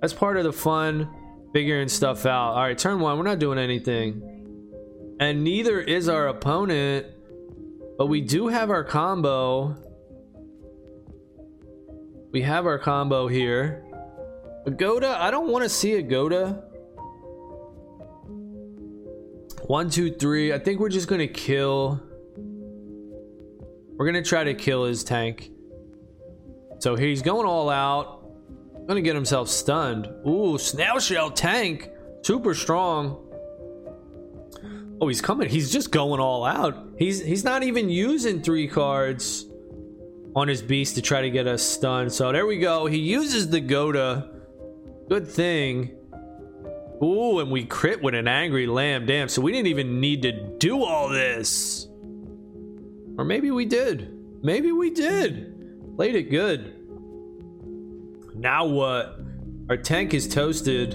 that's 0.00 0.12
part 0.12 0.36
of 0.36 0.44
the 0.44 0.52
fun, 0.52 1.08
figuring 1.52 1.88
stuff 1.88 2.26
out. 2.26 2.52
All 2.52 2.62
right, 2.62 2.76
turn 2.76 3.00
one, 3.00 3.18
we're 3.18 3.24
not 3.24 3.38
doing 3.38 3.58
anything. 3.58 4.22
And 5.20 5.44
neither 5.44 5.80
is 5.80 6.08
our 6.08 6.28
opponent, 6.28 7.06
but 7.98 8.06
we 8.06 8.22
do 8.22 8.48
have 8.48 8.70
our 8.70 8.82
combo. 8.82 9.76
We 12.32 12.42
have 12.42 12.64
our 12.64 12.78
combo 12.78 13.28
here. 13.28 13.84
A 14.66 14.70
Goda, 14.70 15.16
I 15.20 15.30
don't 15.30 15.48
want 15.48 15.64
to 15.64 15.68
see 15.68 15.94
a 15.94 16.02
Goda. 16.02 16.64
One, 19.66 19.90
two, 19.90 20.10
three. 20.12 20.52
I 20.52 20.58
think 20.58 20.80
we're 20.80 20.88
just 20.88 21.08
going 21.08 21.20
to 21.20 21.28
kill. 21.28 22.02
We're 23.96 24.10
going 24.10 24.22
to 24.22 24.28
try 24.28 24.44
to 24.44 24.54
kill 24.54 24.84
his 24.84 25.04
tank. 25.04 25.50
So 26.78 26.96
he's 26.96 27.20
going 27.20 27.46
all 27.46 27.68
out. 27.68 28.19
Gonna 28.86 29.02
get 29.02 29.14
himself 29.14 29.48
stunned. 29.48 30.08
Ooh, 30.26 30.58
snail 30.58 30.98
shell 30.98 31.30
tank. 31.30 31.90
Super 32.22 32.54
strong. 32.54 33.26
Oh, 35.00 35.08
he's 35.08 35.22
coming. 35.22 35.48
He's 35.48 35.72
just 35.72 35.90
going 35.90 36.20
all 36.20 36.44
out. 36.44 36.76
He's 36.98 37.24
he's 37.24 37.44
not 37.44 37.62
even 37.62 37.88
using 37.88 38.42
three 38.42 38.68
cards 38.68 39.46
on 40.36 40.48
his 40.48 40.62
beast 40.62 40.96
to 40.96 41.02
try 41.02 41.22
to 41.22 41.30
get 41.30 41.46
us 41.46 41.62
stunned. 41.62 42.12
So 42.12 42.32
there 42.32 42.46
we 42.46 42.58
go. 42.58 42.86
He 42.86 42.98
uses 42.98 43.48
the 43.48 43.60
Goda. 43.60 44.30
Good 45.08 45.26
thing. 45.26 45.96
Ooh, 47.02 47.40
and 47.40 47.50
we 47.50 47.64
crit 47.64 48.02
with 48.02 48.14
an 48.14 48.28
angry 48.28 48.66
lam. 48.66 49.06
Damn, 49.06 49.28
so 49.28 49.40
we 49.40 49.52
didn't 49.52 49.68
even 49.68 50.00
need 50.00 50.22
to 50.22 50.32
do 50.58 50.84
all 50.84 51.08
this. 51.08 51.88
Or 53.16 53.24
maybe 53.24 53.50
we 53.50 53.64
did. 53.64 54.16
Maybe 54.42 54.70
we 54.70 54.90
did. 54.90 55.96
Played 55.96 56.14
it 56.14 56.30
good. 56.30 56.76
Now 58.40 58.64
what? 58.64 59.18
Our 59.68 59.76
tank 59.76 60.14
is 60.14 60.26
toasted. 60.26 60.92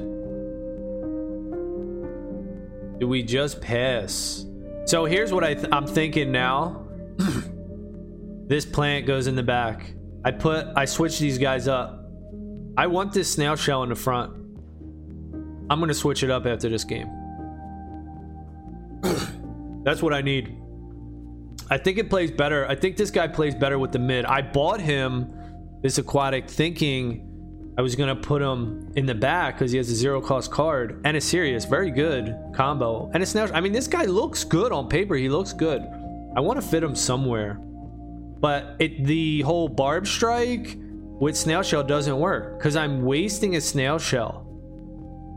Do 3.00 3.08
we 3.08 3.22
just 3.22 3.62
pass? 3.62 4.44
So 4.86 5.06
here's 5.06 5.32
what 5.32 5.44
I 5.44 5.54
th 5.54 5.68
I'm 5.72 5.86
thinking 5.86 6.32
now. 6.32 6.88
this 8.48 8.66
plant 8.66 9.06
goes 9.06 9.28
in 9.28 9.36
the 9.36 9.44
back. 9.44 9.94
I 10.24 10.32
put 10.32 10.66
I 10.76 10.86
switch 10.86 11.20
these 11.20 11.38
guys 11.38 11.68
up. 11.68 12.10
I 12.78 12.88
want 12.88 13.14
this 13.14 13.32
snail 13.32 13.56
shell 13.56 13.84
in 13.84 13.90
the 13.90 13.96
front. 13.96 14.34
I'm 15.70 15.80
gonna 15.80 15.94
switch 15.94 16.24
it 16.24 16.32
up 16.32 16.48
after 16.48 16.68
this 16.68 16.84
game. 16.84 17.08
That's 19.84 20.02
what 20.02 20.16
I 20.16 20.24
need. 20.24 20.58
I 21.70 21.78
think 21.78 22.00
it 22.00 22.10
plays 22.10 22.32
better. 22.32 22.68
I 22.68 22.74
think 22.74 22.98
this 22.98 23.12
guy 23.12 23.28
plays 23.28 23.54
better 23.54 23.78
with 23.78 23.92
the 23.92 24.00
mid. 24.00 24.26
I 24.26 24.42
bought 24.42 24.82
him 24.82 25.32
this 25.84 26.00
aquatic 26.00 26.50
thinking 26.50 27.25
I 27.78 27.82
was 27.82 27.96
gonna 27.96 28.16
put 28.16 28.42
him 28.42 28.92
in 28.96 29.06
the 29.06 29.16
back 29.16 29.56
because 29.56 29.72
he 29.72 29.78
has 29.78 29.90
a 29.90 29.96
zero 29.96 30.22
cost 30.22 30.50
card 30.50 31.02
and 31.04 31.18
a 31.18 31.22
Sirius, 31.22 31.66
very 31.66 31.92
good 31.92 32.34
combo. 32.54 33.12
And 33.14 33.22
it's 33.22 33.36
now 33.36 33.48
I 33.54 33.60
mean 33.60 33.74
this 33.74 33.88
guy 33.88 34.06
looks 34.06 34.46
good 34.46 34.72
on 34.72 34.88
paper. 34.88 35.16
He 35.16 35.28
looks 35.28 35.52
good. 35.52 35.82
I 36.38 36.40
want 36.40 36.62
to 36.62 36.66
fit 36.66 36.84
him 36.84 36.96
somewhere. 36.96 37.56
But 38.40 38.78
it 38.80 39.04
the 39.06 39.42
whole 39.42 39.68
barb 39.68 40.08
strike 40.08 40.78
with 40.78 41.36
snail 41.36 41.64
shell 41.64 41.84
doesn't 41.84 42.18
work 42.18 42.58
because 42.58 42.78
I'm 42.78 43.04
wasting 43.04 43.58
a 43.58 43.62
snail 43.62 44.00
shell. 44.00 44.44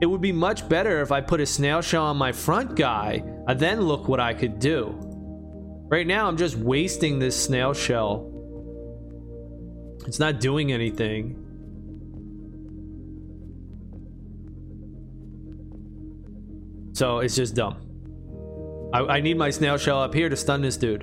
It 0.01 0.07
would 0.07 0.21
be 0.21 0.31
much 0.31 0.69
better 0.69 1.01
if 1.01 1.11
I 1.11 1.21
put 1.21 1.41
a 1.41 1.47
snail 1.47 1.81
shell 1.81 2.05
on 2.05 2.17
my 2.17 2.31
front 2.31 2.77
guy 2.77 3.25
I 3.49 3.55
then 3.55 3.81
look 3.81 4.07
what 4.07 4.21
I 4.21 4.35
could 4.35 4.61
do. 4.61 4.95
Right 5.89 6.07
now 6.07 6.29
I'm 6.29 6.37
just 6.37 6.55
wasting 6.55 7.19
this 7.19 7.43
snail 7.43 7.73
shell. 7.73 8.31
It's 10.07 10.21
not 10.21 10.39
doing 10.39 10.71
anything. 10.71 11.48
So 16.99 17.21
it's 17.21 17.37
just 17.37 17.55
dumb. 17.55 17.77
I, 18.93 19.19
I 19.19 19.21
need 19.21 19.37
my 19.39 19.51
snail 19.51 19.79
shell 19.79 20.03
up 20.03 20.13
here 20.13 20.29
to 20.29 20.35
stun 20.35 20.63
this 20.63 20.77
dude. 20.77 21.03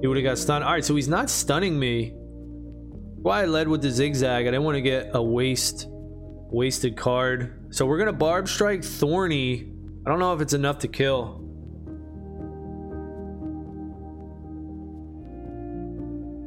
He 0.00 0.06
would 0.06 0.16
have 0.16 0.24
got 0.24 0.38
stunned. 0.38 0.64
All 0.64 0.72
right, 0.72 0.82
so 0.82 0.96
he's 0.96 1.10
not 1.10 1.28
stunning 1.28 1.78
me. 1.78 2.14
Why 2.14 3.42
I 3.42 3.44
led 3.44 3.68
with 3.68 3.82
the 3.82 3.90
zigzag. 3.90 4.46
I 4.46 4.50
didn't 4.50 4.62
want 4.62 4.76
to 4.76 4.80
get 4.80 5.10
a 5.12 5.22
waste, 5.22 5.88
wasted 5.90 6.96
card. 6.96 7.68
So 7.68 7.84
we're 7.84 7.98
gonna 7.98 8.14
barb 8.14 8.48
strike 8.48 8.82
Thorny. 8.82 9.70
I 10.06 10.08
don't 10.08 10.20
know 10.20 10.32
if 10.32 10.40
it's 10.40 10.54
enough 10.54 10.78
to 10.78 10.88
kill. 10.88 11.42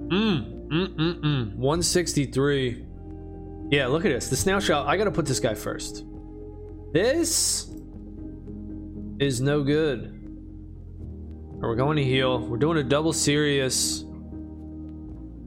Mmm, 0.10 0.68
mm, 0.72 0.96
mm, 0.96 1.20
mm. 1.20 1.56
163. 1.58 2.86
Yeah, 3.70 3.86
look 3.86 4.04
at 4.04 4.10
this. 4.10 4.30
The 4.30 4.36
snail 4.36 4.60
shell. 4.60 4.88
I 4.88 4.98
gotta 4.98 5.12
put 5.12 5.27
this 5.27 5.39
guy 5.39 5.54
first. 5.54 6.07
This 6.94 7.70
is 9.20 9.41
no 9.41 9.63
good. 9.63 10.13
We're 11.60 11.75
going 11.75 11.98
to 11.98 12.03
heal. 12.03 12.39
We're 12.39 12.58
doing 12.58 12.77
a 12.77 12.84
double 12.84 13.13
Sirius. 13.13 14.06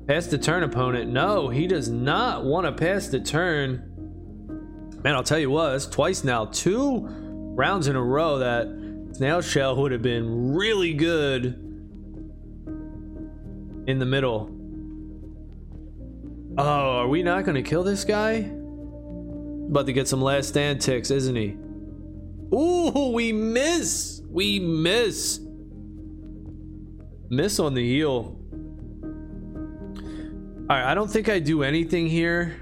Pass 0.06 0.26
the 0.26 0.38
turn 0.38 0.64
opponent. 0.64 1.10
No, 1.10 1.48
he 1.48 1.66
does 1.66 1.88
not 1.88 2.44
want 2.44 2.66
to 2.66 2.72
pass 2.72 3.08
the 3.08 3.20
turn. 3.20 3.86
Man, 5.02 5.14
I'll 5.14 5.22
tell 5.22 5.38
you 5.38 5.50
what, 5.50 5.74
it's 5.74 5.86
twice 5.86 6.24
now. 6.24 6.46
Two 6.46 7.06
rounds 7.06 7.86
in 7.86 7.96
a 7.96 8.02
row 8.02 8.38
that 8.38 8.66
Snail 9.12 9.40
Shell 9.40 9.76
would 9.76 9.92
have 9.92 10.02
been 10.02 10.52
really 10.52 10.92
good 10.92 11.46
in 13.86 13.98
the 13.98 14.04
middle. 14.04 14.50
Oh, 16.58 16.62
are 16.64 17.08
we 17.08 17.22
not 17.22 17.44
going 17.44 17.54
to 17.54 17.62
kill 17.62 17.82
this 17.82 18.04
guy? 18.04 18.50
About 19.70 19.86
to 19.86 19.92
get 19.92 20.08
some 20.08 20.20
last 20.20 20.48
stand 20.48 20.80
ticks, 20.80 21.12
isn't 21.12 21.36
he? 21.36 21.56
Ooh, 22.52 23.12
we 23.14 23.32
miss. 23.32 24.20
We 24.28 24.58
miss. 24.58 25.38
Miss 27.30 27.60
on 27.60 27.74
the 27.74 27.88
heel. 27.88 28.36
Alright, 30.62 30.84
I 30.84 30.92
don't 30.94 31.08
think 31.08 31.28
I 31.28 31.38
do 31.38 31.62
anything 31.62 32.08
here. 32.08 32.56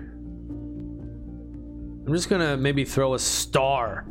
I'm 2.07 2.12
just 2.12 2.29
gonna 2.29 2.59
maybe 2.59 2.85
throw 2.85 3.14
a 3.14 3.18
star. 3.18 4.05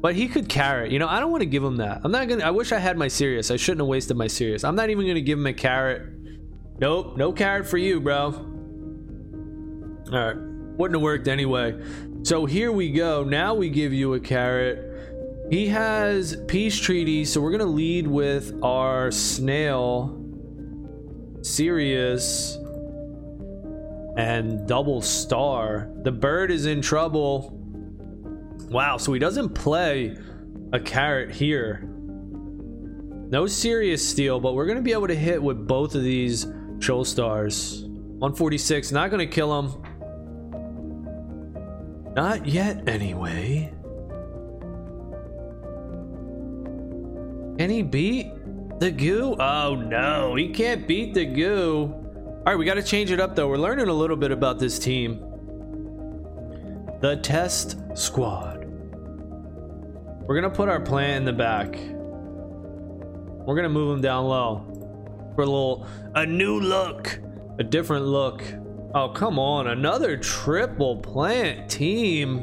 But 0.00 0.16
he 0.16 0.26
could 0.26 0.48
carrot. 0.48 0.90
You 0.90 0.98
know, 0.98 1.06
I 1.06 1.20
don't 1.20 1.30
want 1.30 1.42
to 1.42 1.46
give 1.46 1.62
him 1.62 1.76
that. 1.76 2.00
I'm 2.02 2.10
not 2.10 2.26
gonna. 2.26 2.44
I 2.44 2.50
wish 2.50 2.72
I 2.72 2.78
had 2.80 2.98
my 2.98 3.06
Sirius. 3.06 3.52
I 3.52 3.56
shouldn't 3.56 3.82
have 3.82 3.88
wasted 3.88 4.16
my 4.16 4.26
Sirius. 4.26 4.64
I'm 4.64 4.74
not 4.74 4.90
even 4.90 5.06
gonna 5.06 5.20
give 5.20 5.38
him 5.38 5.46
a 5.46 5.52
carrot. 5.52 6.08
Nope, 6.80 7.16
no 7.16 7.32
carrot 7.32 7.68
for 7.68 7.78
you, 7.78 8.00
bro. 8.00 8.32
All 10.12 10.18
right 10.18 10.49
wouldn't 10.80 10.96
have 10.96 11.02
worked 11.02 11.28
anyway. 11.28 11.78
So 12.22 12.46
here 12.46 12.72
we 12.72 12.90
go. 12.90 13.22
Now 13.22 13.54
we 13.54 13.68
give 13.68 13.92
you 13.92 14.14
a 14.14 14.20
carrot. 14.20 14.86
He 15.50 15.68
has 15.68 16.36
peace 16.48 16.78
treaty, 16.78 17.26
so 17.26 17.40
we're 17.40 17.50
gonna 17.50 17.64
lead 17.66 18.06
with 18.06 18.58
our 18.62 19.10
snail, 19.10 20.16
Sirius, 21.42 22.56
and 24.16 24.66
double 24.66 25.02
star. 25.02 25.90
The 26.02 26.12
bird 26.12 26.50
is 26.50 26.64
in 26.64 26.80
trouble. 26.80 27.52
Wow, 28.70 28.96
so 28.96 29.12
he 29.12 29.18
doesn't 29.18 29.50
play 29.50 30.16
a 30.72 30.80
carrot 30.80 31.30
here. 31.30 31.82
No 33.28 33.46
serious 33.46 34.08
steal, 34.08 34.40
but 34.40 34.54
we're 34.54 34.66
gonna 34.66 34.80
be 34.80 34.92
able 34.92 35.08
to 35.08 35.14
hit 35.14 35.42
with 35.42 35.66
both 35.66 35.94
of 35.94 36.02
these 36.02 36.46
troll 36.78 37.04
stars. 37.04 37.84
146, 37.84 38.92
not 38.92 39.10
gonna 39.10 39.26
kill 39.26 39.58
him. 39.58 39.89
Not 42.20 42.44
yet, 42.44 42.86
anyway. 42.86 43.72
Can 47.56 47.70
he 47.70 47.80
beat 47.80 48.30
the 48.78 48.90
goo? 48.90 49.36
Oh 49.40 49.74
no, 49.74 50.34
he 50.34 50.50
can't 50.50 50.86
beat 50.86 51.14
the 51.14 51.24
goo. 51.24 51.90
All 51.90 52.42
right, 52.44 52.58
we 52.58 52.66
got 52.66 52.74
to 52.74 52.82
change 52.82 53.10
it 53.10 53.20
up 53.20 53.34
though. 53.34 53.48
We're 53.48 53.56
learning 53.56 53.88
a 53.88 53.94
little 53.94 54.18
bit 54.18 54.32
about 54.32 54.58
this 54.58 54.78
team. 54.78 55.18
The 57.00 57.16
test 57.22 57.78
squad. 57.94 58.66
We're 60.26 60.34
gonna 60.34 60.54
put 60.54 60.68
our 60.68 60.80
plant 60.80 61.20
in 61.20 61.24
the 61.24 61.32
back. 61.32 61.74
We're 63.46 63.56
gonna 63.56 63.70
move 63.70 63.96
him 63.96 64.02
down 64.02 64.26
low 64.26 64.66
for 65.36 65.40
a 65.40 65.46
little, 65.46 65.86
a 66.14 66.26
new 66.26 66.60
look, 66.60 67.18
a 67.58 67.64
different 67.64 68.04
look. 68.04 68.42
Oh, 68.92 69.08
come 69.08 69.38
on. 69.38 69.68
Another 69.68 70.16
triple 70.16 70.96
plant 70.96 71.70
team. 71.70 72.38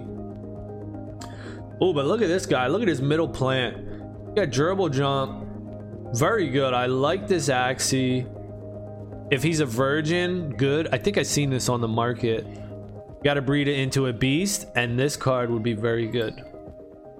Oh, 1.81 1.93
but 1.93 2.05
look 2.05 2.21
at 2.21 2.27
this 2.27 2.45
guy. 2.45 2.67
Look 2.67 2.81
at 2.81 2.87
his 2.87 3.01
middle 3.01 3.27
plant. 3.27 4.35
got 4.35 4.49
gerbil 4.49 4.91
jump. 4.91 5.45
Very 6.15 6.49
good. 6.49 6.73
I 6.73 6.85
like 6.85 7.27
this 7.27 7.49
Axie. 7.49 8.33
If 9.29 9.43
he's 9.43 9.59
a 9.59 9.65
virgin, 9.65 10.51
good. 10.55 10.87
I 10.93 10.97
think 10.97 11.17
I've 11.17 11.27
seen 11.27 11.49
this 11.49 11.67
on 11.67 11.81
the 11.81 11.87
market. 11.87 12.47
Got 13.25 13.33
to 13.33 13.41
breed 13.41 13.67
it 13.67 13.77
into 13.77 14.07
a 14.07 14.13
beast, 14.13 14.67
and 14.75 14.97
this 14.97 15.17
card 15.17 15.49
would 15.49 15.63
be 15.63 15.73
very 15.73 16.07
good. 16.07 16.35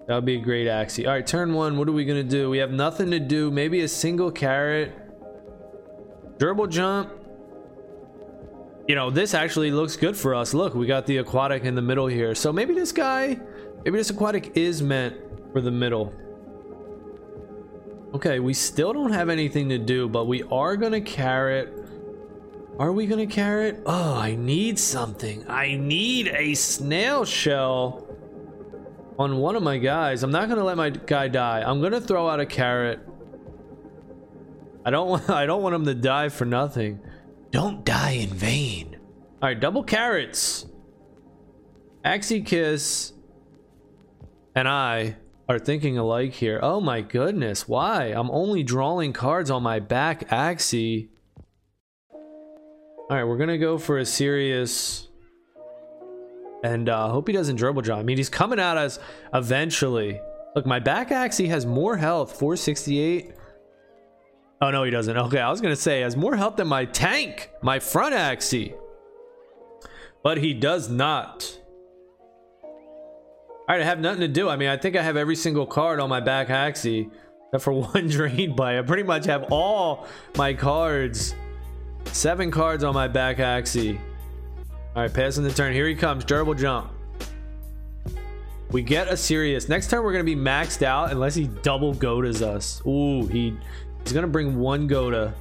That 0.07 0.15
would 0.15 0.25
be 0.25 0.37
a 0.37 0.41
great 0.41 0.67
Axie. 0.67 1.05
All 1.05 1.11
right, 1.11 1.27
turn 1.27 1.53
one. 1.53 1.77
What 1.77 1.89
are 1.89 1.91
we 1.91 2.05
going 2.05 2.23
to 2.25 2.29
do? 2.29 2.49
We 2.49 2.59
have 2.59 2.71
nothing 2.71 3.11
to 3.11 3.19
do. 3.19 3.51
Maybe 3.51 3.81
a 3.81 3.89
single 3.89 4.31
carrot. 4.31 4.93
Gerbil 6.37 6.69
jump 6.69 7.11
you 8.87 8.95
know, 8.95 9.09
this 9.09 9.33
actually 9.33 9.71
looks 9.71 9.97
good 9.97 10.15
for 10.15 10.33
us. 10.33 10.53
Look, 10.53 10.73
we 10.73 10.85
got 10.85 11.05
the 11.05 11.17
aquatic 11.17 11.63
in 11.63 11.75
the 11.75 11.81
middle 11.81 12.07
here. 12.07 12.33
So 12.33 12.53
maybe 12.53 12.73
this 12.73 12.93
guy, 12.93 13.37
maybe 13.83 13.97
this 13.97 14.09
aquatic 14.09 14.55
is 14.55 14.81
meant 14.81 15.17
for 15.51 15.59
the 15.59 15.71
middle. 15.71 16.13
Okay, 18.13 18.39
we 18.39 18.53
still 18.53 18.93
don't 18.93 19.11
have 19.11 19.27
anything 19.27 19.67
to 19.69 19.77
do, 19.77 20.07
but 20.07 20.25
we 20.25 20.43
are 20.43 20.77
gonna 20.77 21.01
carrot. 21.01 21.73
Are 22.79 22.93
we 22.93 23.05
gonna 23.07 23.27
carrot? 23.27 23.83
Oh, 23.85 24.15
I 24.15 24.35
need 24.35 24.79
something. 24.79 25.45
I 25.49 25.75
need 25.75 26.29
a 26.29 26.53
snail 26.53 27.25
shell 27.25 28.07
on 29.19 29.37
one 29.37 29.57
of 29.57 29.63
my 29.63 29.77
guys. 29.77 30.23
I'm 30.23 30.31
not 30.31 30.47
gonna 30.47 30.63
let 30.63 30.77
my 30.77 30.91
guy 30.91 31.27
die. 31.27 31.61
I'm 31.61 31.81
gonna 31.81 31.99
throw 31.99 32.29
out 32.29 32.39
a 32.39 32.45
carrot. 32.45 33.01
I 34.85 34.91
don't 34.91 35.09
want 35.09 35.29
I 35.29 35.45
don't 35.45 35.61
want 35.61 35.75
him 35.75 35.85
to 35.85 35.93
die 35.93 36.29
for 36.29 36.45
nothing. 36.45 37.01
Don't 37.51 37.85
die 37.85 38.11
in 38.11 38.29
vain. 38.29 38.97
All 39.41 39.49
right, 39.49 39.59
double 39.59 39.83
carrots. 39.83 40.65
Axie 42.03 42.45
Kiss 42.45 43.13
and 44.55 44.67
I 44.67 45.17
are 45.49 45.59
thinking 45.59 45.97
alike 45.97 46.33
here. 46.33 46.59
Oh 46.61 46.81
my 46.81 47.01
goodness, 47.01 47.67
why? 47.67 48.05
I'm 48.05 48.31
only 48.31 48.63
drawing 48.63 49.13
cards 49.13 49.49
on 49.51 49.63
my 49.63 49.79
back 49.79 50.29
Axie. 50.29 51.09
All 52.11 53.15
right, 53.15 53.23
we're 53.23 53.37
gonna 53.37 53.57
go 53.57 53.77
for 53.77 53.99
a 53.99 54.05
Sirius 54.05 55.07
and 56.63 56.89
uh 56.89 57.09
hope 57.09 57.27
he 57.27 57.33
doesn't 57.33 57.55
dribble 57.55 57.83
draw. 57.83 57.97
I 57.97 58.03
mean, 58.03 58.17
he's 58.17 58.29
coming 58.29 58.59
at 58.59 58.77
us 58.77 58.99
eventually. 59.33 60.19
Look, 60.55 60.65
my 60.65 60.79
back 60.79 61.09
Axii 61.09 61.47
has 61.49 61.65
more 61.65 61.95
health, 61.95 62.31
468. 62.39 63.31
Oh 64.61 64.71
no, 64.71 64.83
he 64.83 64.91
doesn't. 64.91 65.15
Okay, 65.15 65.39
I 65.39 65.51
was 65.51 65.61
gonna 65.61 65.75
say 65.75 66.01
has 66.01 66.15
more 66.17 66.35
health 66.35 66.55
than 66.55 66.67
my 66.67 66.85
tank, 66.85 67.51
my 67.61 67.79
front 67.79 68.15
axie. 68.15 68.73
But 70.23 70.39
he 70.39 70.53
does 70.53 70.89
not. 70.89 71.59
Alright, 73.69 73.81
I 73.81 73.85
have 73.85 73.99
nothing 73.99 74.21
to 74.21 74.27
do. 74.27 74.49
I 74.49 74.55
mean, 74.55 74.69
I 74.69 74.77
think 74.77 74.95
I 74.95 75.03
have 75.03 75.17
every 75.17 75.35
single 75.35 75.65
card 75.65 75.99
on 75.99 76.09
my 76.09 76.21
back 76.21 76.47
axie. 76.47 77.11
Except 77.47 77.63
for 77.63 77.73
one 77.93 78.07
drain 78.07 78.55
bite. 78.55 78.77
I 78.77 78.81
pretty 78.81 79.03
much 79.03 79.25
have 79.25 79.45
all 79.51 80.07
my 80.35 80.53
cards. 80.53 81.35
Seven 82.05 82.49
cards 82.49 82.83
on 82.83 82.93
my 82.93 83.07
back 83.07 83.37
axie. 83.37 83.99
Alright, 84.95 85.13
passing 85.13 85.43
the 85.43 85.51
turn. 85.51 85.73
Here 85.73 85.87
he 85.87 85.95
comes. 85.95 86.25
Gerbil 86.25 86.57
jump. 86.57 86.91
We 88.71 88.81
get 88.81 89.07
a 89.07 89.15
Sirius. 89.15 89.69
Next 89.69 89.87
time 89.87 90.03
we're 90.03 90.13
gonna 90.13 90.23
be 90.23 90.35
maxed 90.35 90.81
out 90.81 91.11
unless 91.11 91.35
he 91.35 91.47
double 91.47 91.93
godas 91.93 92.41
us. 92.41 92.81
Ooh, 92.85 93.27
he 93.27 93.55
he's 94.07 94.13
gonna 94.13 94.25
bring 94.25 94.57
one 94.57 94.87
goda. 94.87 95.33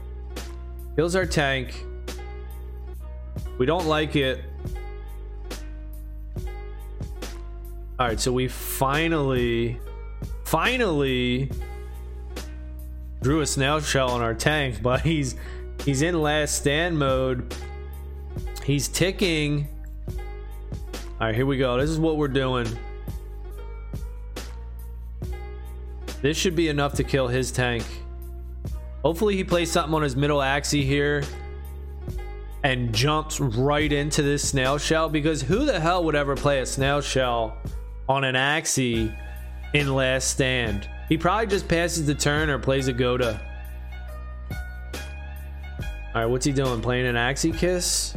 Kills 0.96 1.14
our 1.14 1.24
tank. 1.24 1.84
We 3.58 3.64
don't 3.64 3.86
like 3.86 4.16
it. 4.16 4.42
Alright, 8.00 8.18
so 8.18 8.32
we 8.32 8.48
finally 8.48 9.78
finally 10.46 11.48
drew 13.22 13.40
a 13.40 13.46
snail 13.46 13.78
shell 13.78 14.10
on 14.10 14.20
our 14.20 14.34
tank, 14.34 14.78
but 14.82 15.02
he's 15.02 15.36
he's 15.84 16.02
in 16.02 16.20
last 16.20 16.56
stand 16.56 16.98
mode. 16.98 17.54
He's 18.64 18.88
ticking. 18.88 19.68
Alright, 21.20 21.36
here 21.36 21.46
we 21.46 21.56
go. 21.56 21.78
This 21.78 21.90
is 21.90 22.00
what 22.00 22.16
we're 22.16 22.26
doing. 22.26 22.66
This 26.20 26.36
should 26.36 26.56
be 26.56 26.66
enough 26.66 26.94
to 26.94 27.04
kill 27.04 27.28
his 27.28 27.52
tank. 27.52 27.84
Hopefully 29.06 29.36
he 29.36 29.44
plays 29.44 29.70
something 29.70 29.94
on 29.94 30.02
his 30.02 30.16
middle 30.16 30.40
axie 30.40 30.82
here 30.82 31.22
and 32.64 32.92
jumps 32.92 33.38
right 33.38 33.92
into 33.92 34.20
this 34.20 34.48
snail 34.48 34.78
shell 34.78 35.08
because 35.08 35.40
who 35.40 35.64
the 35.64 35.78
hell 35.78 36.02
would 36.02 36.16
ever 36.16 36.34
play 36.34 36.58
a 36.58 36.66
snail 36.66 37.00
shell 37.00 37.56
on 38.08 38.24
an 38.24 38.34
axie 38.34 39.16
in 39.74 39.94
last 39.94 40.32
stand? 40.32 40.90
He 41.08 41.16
probably 41.16 41.46
just 41.46 41.68
passes 41.68 42.04
the 42.04 42.16
turn 42.16 42.50
or 42.50 42.58
plays 42.58 42.88
a 42.88 42.92
Goda. 42.92 43.40
Alright, 46.12 46.28
what's 46.28 46.44
he 46.44 46.50
doing? 46.50 46.82
Playing 46.82 47.06
an 47.06 47.14
Axie 47.14 47.56
Kiss? 47.56 48.16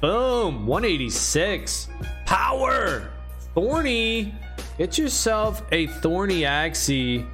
Boom! 0.00 0.66
186. 0.66 1.86
Power! 2.26 3.08
Thorny! 3.54 4.34
Get 4.78 4.98
yourself 4.98 5.62
a 5.70 5.86
thorny 5.86 6.40
axie. 6.40 7.24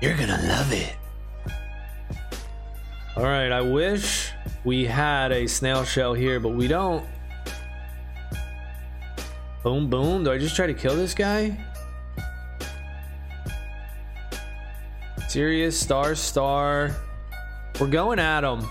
You're 0.00 0.16
gonna 0.16 0.40
love 0.44 0.72
it. 0.72 0.96
All 3.16 3.24
right, 3.24 3.52
I 3.52 3.60
wish 3.60 4.30
we 4.64 4.86
had 4.86 5.30
a 5.30 5.46
snail 5.46 5.84
shell 5.84 6.14
here, 6.14 6.40
but 6.40 6.50
we 6.50 6.68
don't. 6.68 7.06
Boom, 9.62 9.90
boom. 9.90 10.24
Do 10.24 10.32
I 10.32 10.38
just 10.38 10.56
try 10.56 10.66
to 10.66 10.72
kill 10.72 10.96
this 10.96 11.12
guy? 11.12 11.54
Sirius, 15.28 15.78
star, 15.78 16.14
star. 16.14 16.96
We're 17.78 17.88
going 17.88 18.18
at 18.18 18.42
him. 18.42 18.62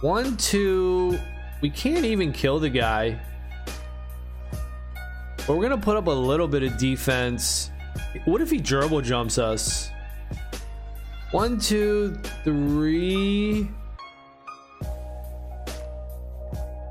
One, 0.00 0.36
two. 0.36 1.18
We 1.60 1.70
can't 1.70 2.04
even 2.04 2.32
kill 2.32 2.60
the 2.60 2.70
guy. 2.70 3.20
But 5.44 5.56
we're 5.56 5.62
gonna 5.62 5.76
put 5.76 5.96
up 5.96 6.06
a 6.06 6.10
little 6.10 6.46
bit 6.46 6.62
of 6.62 6.78
defense. 6.78 7.72
What 8.26 8.40
if 8.40 8.50
he 8.50 8.58
gerbil 8.60 9.02
jumps 9.02 9.38
us? 9.38 9.90
One, 11.30 11.58
two, 11.58 12.14
three. 12.42 13.68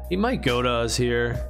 He 0.09 0.15
might 0.15 0.41
go 0.43 0.61
to 0.61 0.69
us 0.69 0.95
here. 0.95 1.43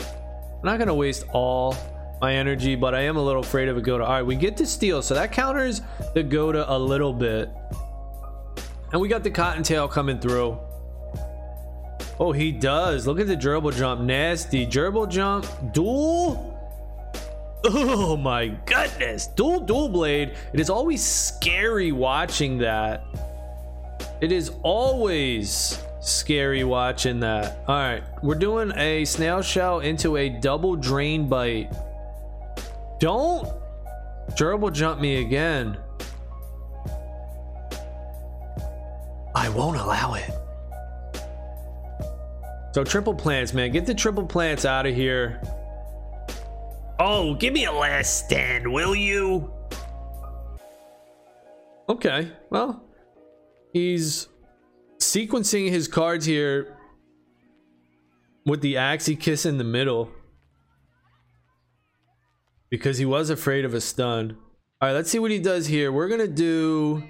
I'm 0.00 0.64
not 0.64 0.78
gonna 0.78 0.94
waste 0.94 1.24
all 1.32 1.76
my 2.20 2.34
energy, 2.34 2.74
but 2.74 2.94
I 2.94 3.02
am 3.02 3.16
a 3.16 3.22
little 3.22 3.42
afraid 3.42 3.68
of 3.68 3.76
a 3.76 3.80
Goda. 3.80 4.04
All 4.04 4.12
right, 4.12 4.26
we 4.26 4.34
get 4.34 4.56
to 4.56 4.66
steal, 4.66 5.00
so 5.00 5.14
that 5.14 5.30
counters 5.30 5.80
the 6.14 6.24
Goda 6.24 6.70
a 6.72 6.76
little 6.76 7.12
bit. 7.12 7.48
And 8.92 9.00
we 9.00 9.08
got 9.08 9.22
the 9.22 9.30
Cottontail 9.30 9.86
coming 9.86 10.18
through. 10.18 10.58
Oh, 12.20 12.32
he 12.32 12.50
does. 12.50 13.06
Look 13.06 13.20
at 13.20 13.28
the 13.28 13.36
gerbil 13.36 13.72
jump. 13.76 14.00
Nasty. 14.00 14.66
Gerbil 14.66 15.08
jump. 15.08 15.46
Dual. 15.72 16.57
Oh 17.70 18.16
my 18.16 18.48
goodness. 18.64 19.26
Dual 19.26 19.60
dual 19.60 19.90
blade. 19.90 20.34
It 20.54 20.60
is 20.60 20.70
always 20.70 21.04
scary 21.04 21.92
watching 21.92 22.56
that. 22.58 23.04
It 24.22 24.32
is 24.32 24.52
always 24.62 25.78
scary 26.00 26.64
watching 26.64 27.20
that. 27.20 27.62
All 27.68 27.76
right. 27.76 28.02
We're 28.22 28.36
doing 28.36 28.72
a 28.74 29.04
snail 29.04 29.42
shell 29.42 29.80
into 29.80 30.16
a 30.16 30.30
double 30.30 30.76
drain 30.76 31.28
bite. 31.28 31.70
Don't 33.00 33.46
gerbil 34.30 34.72
jump 34.72 34.98
me 34.98 35.20
again. 35.20 35.76
I 39.34 39.50
won't 39.50 39.76
allow 39.76 40.14
it. 40.14 40.30
So 42.72 42.82
triple 42.82 43.14
plants, 43.14 43.52
man. 43.52 43.72
Get 43.72 43.84
the 43.84 43.94
triple 43.94 44.24
plants 44.24 44.64
out 44.64 44.86
of 44.86 44.94
here. 44.94 45.42
Oh, 47.00 47.34
give 47.34 47.52
me 47.52 47.64
a 47.64 47.72
last 47.72 48.24
stand, 48.24 48.70
will 48.70 48.94
you? 48.94 49.52
Okay, 51.88 52.32
well, 52.50 52.84
he's 53.72 54.28
sequencing 54.98 55.70
his 55.70 55.88
cards 55.88 56.26
here 56.26 56.76
with 58.44 58.60
the 58.60 58.74
Axie 58.74 59.18
Kiss 59.18 59.46
in 59.46 59.58
the 59.58 59.64
middle 59.64 60.10
because 62.68 62.98
he 62.98 63.06
was 63.06 63.30
afraid 63.30 63.64
of 63.64 63.74
a 63.74 63.80
stun. 63.80 64.36
All 64.80 64.88
right, 64.88 64.94
let's 64.94 65.10
see 65.10 65.18
what 65.18 65.30
he 65.30 65.38
does 65.38 65.66
here. 65.66 65.90
We're 65.92 66.08
gonna 66.08 66.26
do. 66.26 67.02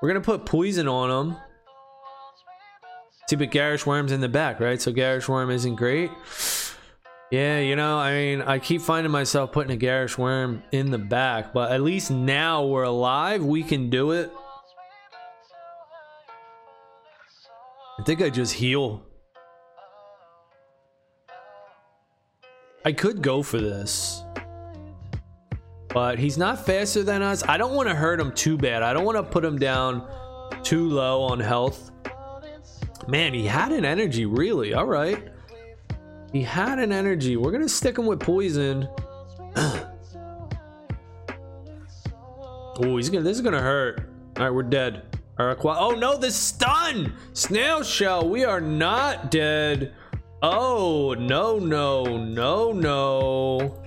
We're 0.00 0.08
gonna 0.08 0.20
put 0.20 0.46
poison 0.46 0.88
on 0.88 1.10
him. 1.10 1.36
See, 3.28 3.36
but 3.36 3.50
Garish 3.50 3.86
Worm's 3.86 4.12
in 4.12 4.20
the 4.20 4.28
back, 4.28 4.60
right? 4.60 4.80
So 4.80 4.92
Garish 4.92 5.28
Worm 5.28 5.50
isn't 5.50 5.76
great. 5.76 6.10
Yeah, 7.32 7.60
you 7.60 7.76
know, 7.76 7.96
I 7.96 8.12
mean, 8.12 8.42
I 8.42 8.58
keep 8.58 8.82
finding 8.82 9.10
myself 9.10 9.52
putting 9.52 9.72
a 9.72 9.76
Garish 9.76 10.18
Worm 10.18 10.62
in 10.70 10.90
the 10.90 10.98
back, 10.98 11.54
but 11.54 11.72
at 11.72 11.80
least 11.80 12.10
now 12.10 12.66
we're 12.66 12.82
alive. 12.82 13.42
We 13.42 13.62
can 13.62 13.88
do 13.88 14.10
it. 14.10 14.30
I 17.98 18.02
think 18.02 18.20
I 18.20 18.28
just 18.28 18.52
heal. 18.52 19.02
I 22.84 22.92
could 22.92 23.22
go 23.22 23.42
for 23.42 23.58
this. 23.58 24.22
But 25.88 26.18
he's 26.18 26.36
not 26.36 26.66
faster 26.66 27.02
than 27.02 27.22
us. 27.22 27.42
I 27.48 27.56
don't 27.56 27.72
want 27.72 27.88
to 27.88 27.94
hurt 27.94 28.20
him 28.20 28.32
too 28.32 28.58
bad. 28.58 28.82
I 28.82 28.92
don't 28.92 29.06
want 29.06 29.16
to 29.16 29.22
put 29.22 29.42
him 29.42 29.58
down 29.58 30.06
too 30.62 30.86
low 30.86 31.22
on 31.22 31.40
health. 31.40 31.92
Man, 33.08 33.32
he 33.32 33.46
had 33.46 33.72
an 33.72 33.86
energy, 33.86 34.26
really. 34.26 34.74
All 34.74 34.84
right. 34.84 35.32
He 36.32 36.42
had 36.42 36.78
an 36.78 36.92
energy. 36.92 37.36
We're 37.36 37.50
to 37.62 37.68
stick 37.68 37.98
him 37.98 38.06
with 38.06 38.20
poison. 38.20 38.88
oh, 39.56 39.86
he's 42.96 43.10
gonna. 43.10 43.24
This 43.24 43.36
is 43.36 43.42
gonna 43.42 43.60
hurt. 43.60 44.08
All 44.36 44.44
right, 44.44 44.50
we're 44.50 44.62
dead. 44.62 45.02
Oh 45.38 45.96
no, 45.98 46.16
the 46.16 46.30
stun! 46.30 47.14
Snail 47.32 47.82
shell. 47.82 48.28
We 48.28 48.44
are 48.44 48.60
not 48.60 49.30
dead. 49.30 49.94
Oh 50.42 51.14
no, 51.18 51.58
no, 51.58 52.16
no, 52.16 52.72
no. 52.72 53.78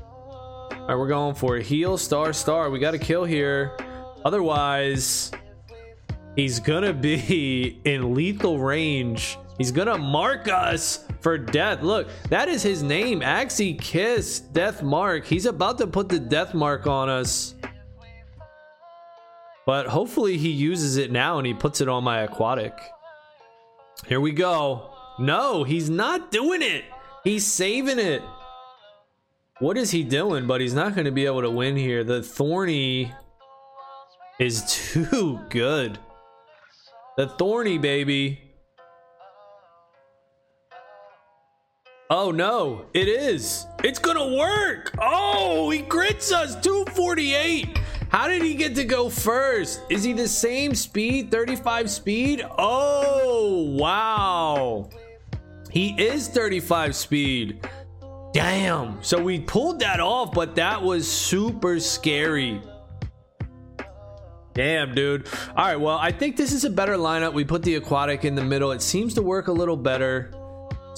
All 0.00 0.86
right, 0.88 0.94
we're 0.96 1.08
going 1.08 1.34
for 1.34 1.56
a 1.56 1.62
heal, 1.62 1.96
star, 1.98 2.32
star. 2.32 2.70
We 2.70 2.78
got 2.78 2.92
to 2.92 2.98
kill 2.98 3.24
here. 3.24 3.76
Otherwise, 4.24 5.32
He's 6.36 6.60
gonna 6.60 6.92
be 6.92 7.80
in 7.84 8.14
lethal 8.14 8.58
range. 8.58 9.38
He's 9.58 9.72
gonna 9.72 9.98
mark 9.98 10.48
us 10.48 11.04
for 11.20 11.38
death. 11.38 11.82
Look, 11.82 12.08
that 12.28 12.48
is 12.48 12.62
his 12.62 12.82
name. 12.82 13.20
Axie 13.20 13.78
Kiss, 13.78 14.40
Death 14.40 14.82
Mark. 14.82 15.24
He's 15.24 15.46
about 15.46 15.78
to 15.78 15.86
put 15.86 16.08
the 16.08 16.18
death 16.18 16.54
mark 16.54 16.86
on 16.86 17.08
us. 17.08 17.54
But 19.66 19.86
hopefully 19.86 20.36
he 20.36 20.50
uses 20.50 20.96
it 20.96 21.12
now 21.12 21.38
and 21.38 21.46
he 21.46 21.54
puts 21.54 21.80
it 21.80 21.88
on 21.88 22.02
my 22.02 22.20
aquatic. 22.20 22.76
Here 24.06 24.20
we 24.20 24.32
go. 24.32 24.90
No, 25.18 25.64
he's 25.64 25.90
not 25.90 26.30
doing 26.30 26.62
it. 26.62 26.84
He's 27.22 27.46
saving 27.46 27.98
it. 27.98 28.22
What 29.58 29.76
is 29.76 29.90
he 29.90 30.02
doing? 30.02 30.46
But 30.46 30.62
he's 30.62 30.74
not 30.74 30.94
going 30.94 31.04
to 31.04 31.12
be 31.12 31.26
able 31.26 31.42
to 31.42 31.50
win 31.50 31.76
here. 31.76 32.02
The 32.02 32.22
Thorny 32.22 33.12
is 34.38 34.64
too 34.92 35.38
good. 35.50 35.98
The 37.16 37.28
thorny 37.28 37.76
baby. 37.76 38.49
Oh 42.12 42.32
no, 42.32 42.86
it 42.92 43.06
is. 43.06 43.66
It's 43.84 44.00
gonna 44.00 44.36
work. 44.36 44.92
Oh, 45.00 45.70
he 45.70 45.78
grits 45.78 46.32
us 46.32 46.56
248. 46.56 47.78
How 48.08 48.26
did 48.26 48.42
he 48.42 48.54
get 48.54 48.74
to 48.74 48.84
go 48.84 49.08
first? 49.08 49.82
Is 49.88 50.02
he 50.02 50.12
the 50.12 50.26
same 50.26 50.74
speed? 50.74 51.30
35 51.30 51.88
speed? 51.88 52.44
Oh, 52.58 53.76
wow. 53.78 54.90
He 55.70 55.90
is 56.02 56.26
35 56.26 56.96
speed. 56.96 57.68
Damn. 58.32 59.00
So 59.04 59.22
we 59.22 59.38
pulled 59.38 59.78
that 59.78 60.00
off, 60.00 60.32
but 60.32 60.56
that 60.56 60.82
was 60.82 61.08
super 61.08 61.78
scary. 61.78 62.60
Damn, 64.52 64.96
dude. 64.96 65.28
All 65.56 65.64
right, 65.64 65.76
well, 65.76 65.96
I 65.96 66.10
think 66.10 66.36
this 66.36 66.52
is 66.52 66.64
a 66.64 66.70
better 66.70 66.96
lineup. 66.96 67.32
We 67.32 67.44
put 67.44 67.62
the 67.62 67.76
aquatic 67.76 68.24
in 68.24 68.34
the 68.34 68.42
middle. 68.42 68.72
It 68.72 68.82
seems 68.82 69.14
to 69.14 69.22
work 69.22 69.46
a 69.46 69.52
little 69.52 69.76
better. 69.76 70.32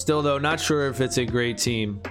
Still, 0.03 0.21
though, 0.21 0.37
not 0.37 0.59
sure 0.59 0.89
if 0.89 0.99
it's 0.99 1.17
a 1.17 1.23
great 1.23 1.57
team. 1.57 2.01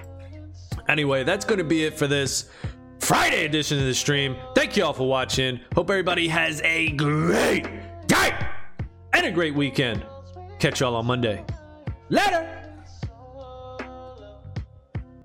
Anyway, 0.89 1.23
that's 1.23 1.45
going 1.45 1.59
to 1.59 1.63
be 1.63 1.83
it 1.83 1.93
for 1.93 2.07
this 2.07 2.49
Friday 2.97 3.45
edition 3.45 3.77
of 3.77 3.85
the 3.85 3.93
stream. 3.93 4.35
Thank 4.55 4.75
you 4.75 4.83
all 4.83 4.93
for 4.93 5.07
watching. 5.07 5.59
Hope 5.75 5.91
everybody 5.91 6.27
has 6.27 6.59
a 6.61 6.89
great 6.93 7.67
day 8.07 8.35
and 9.13 9.27
a 9.27 9.31
great 9.31 9.53
weekend. 9.53 10.03
Catch 10.57 10.79
y'all 10.79 10.95
on 10.95 11.05
Monday. 11.05 11.45
Later. 12.09 12.62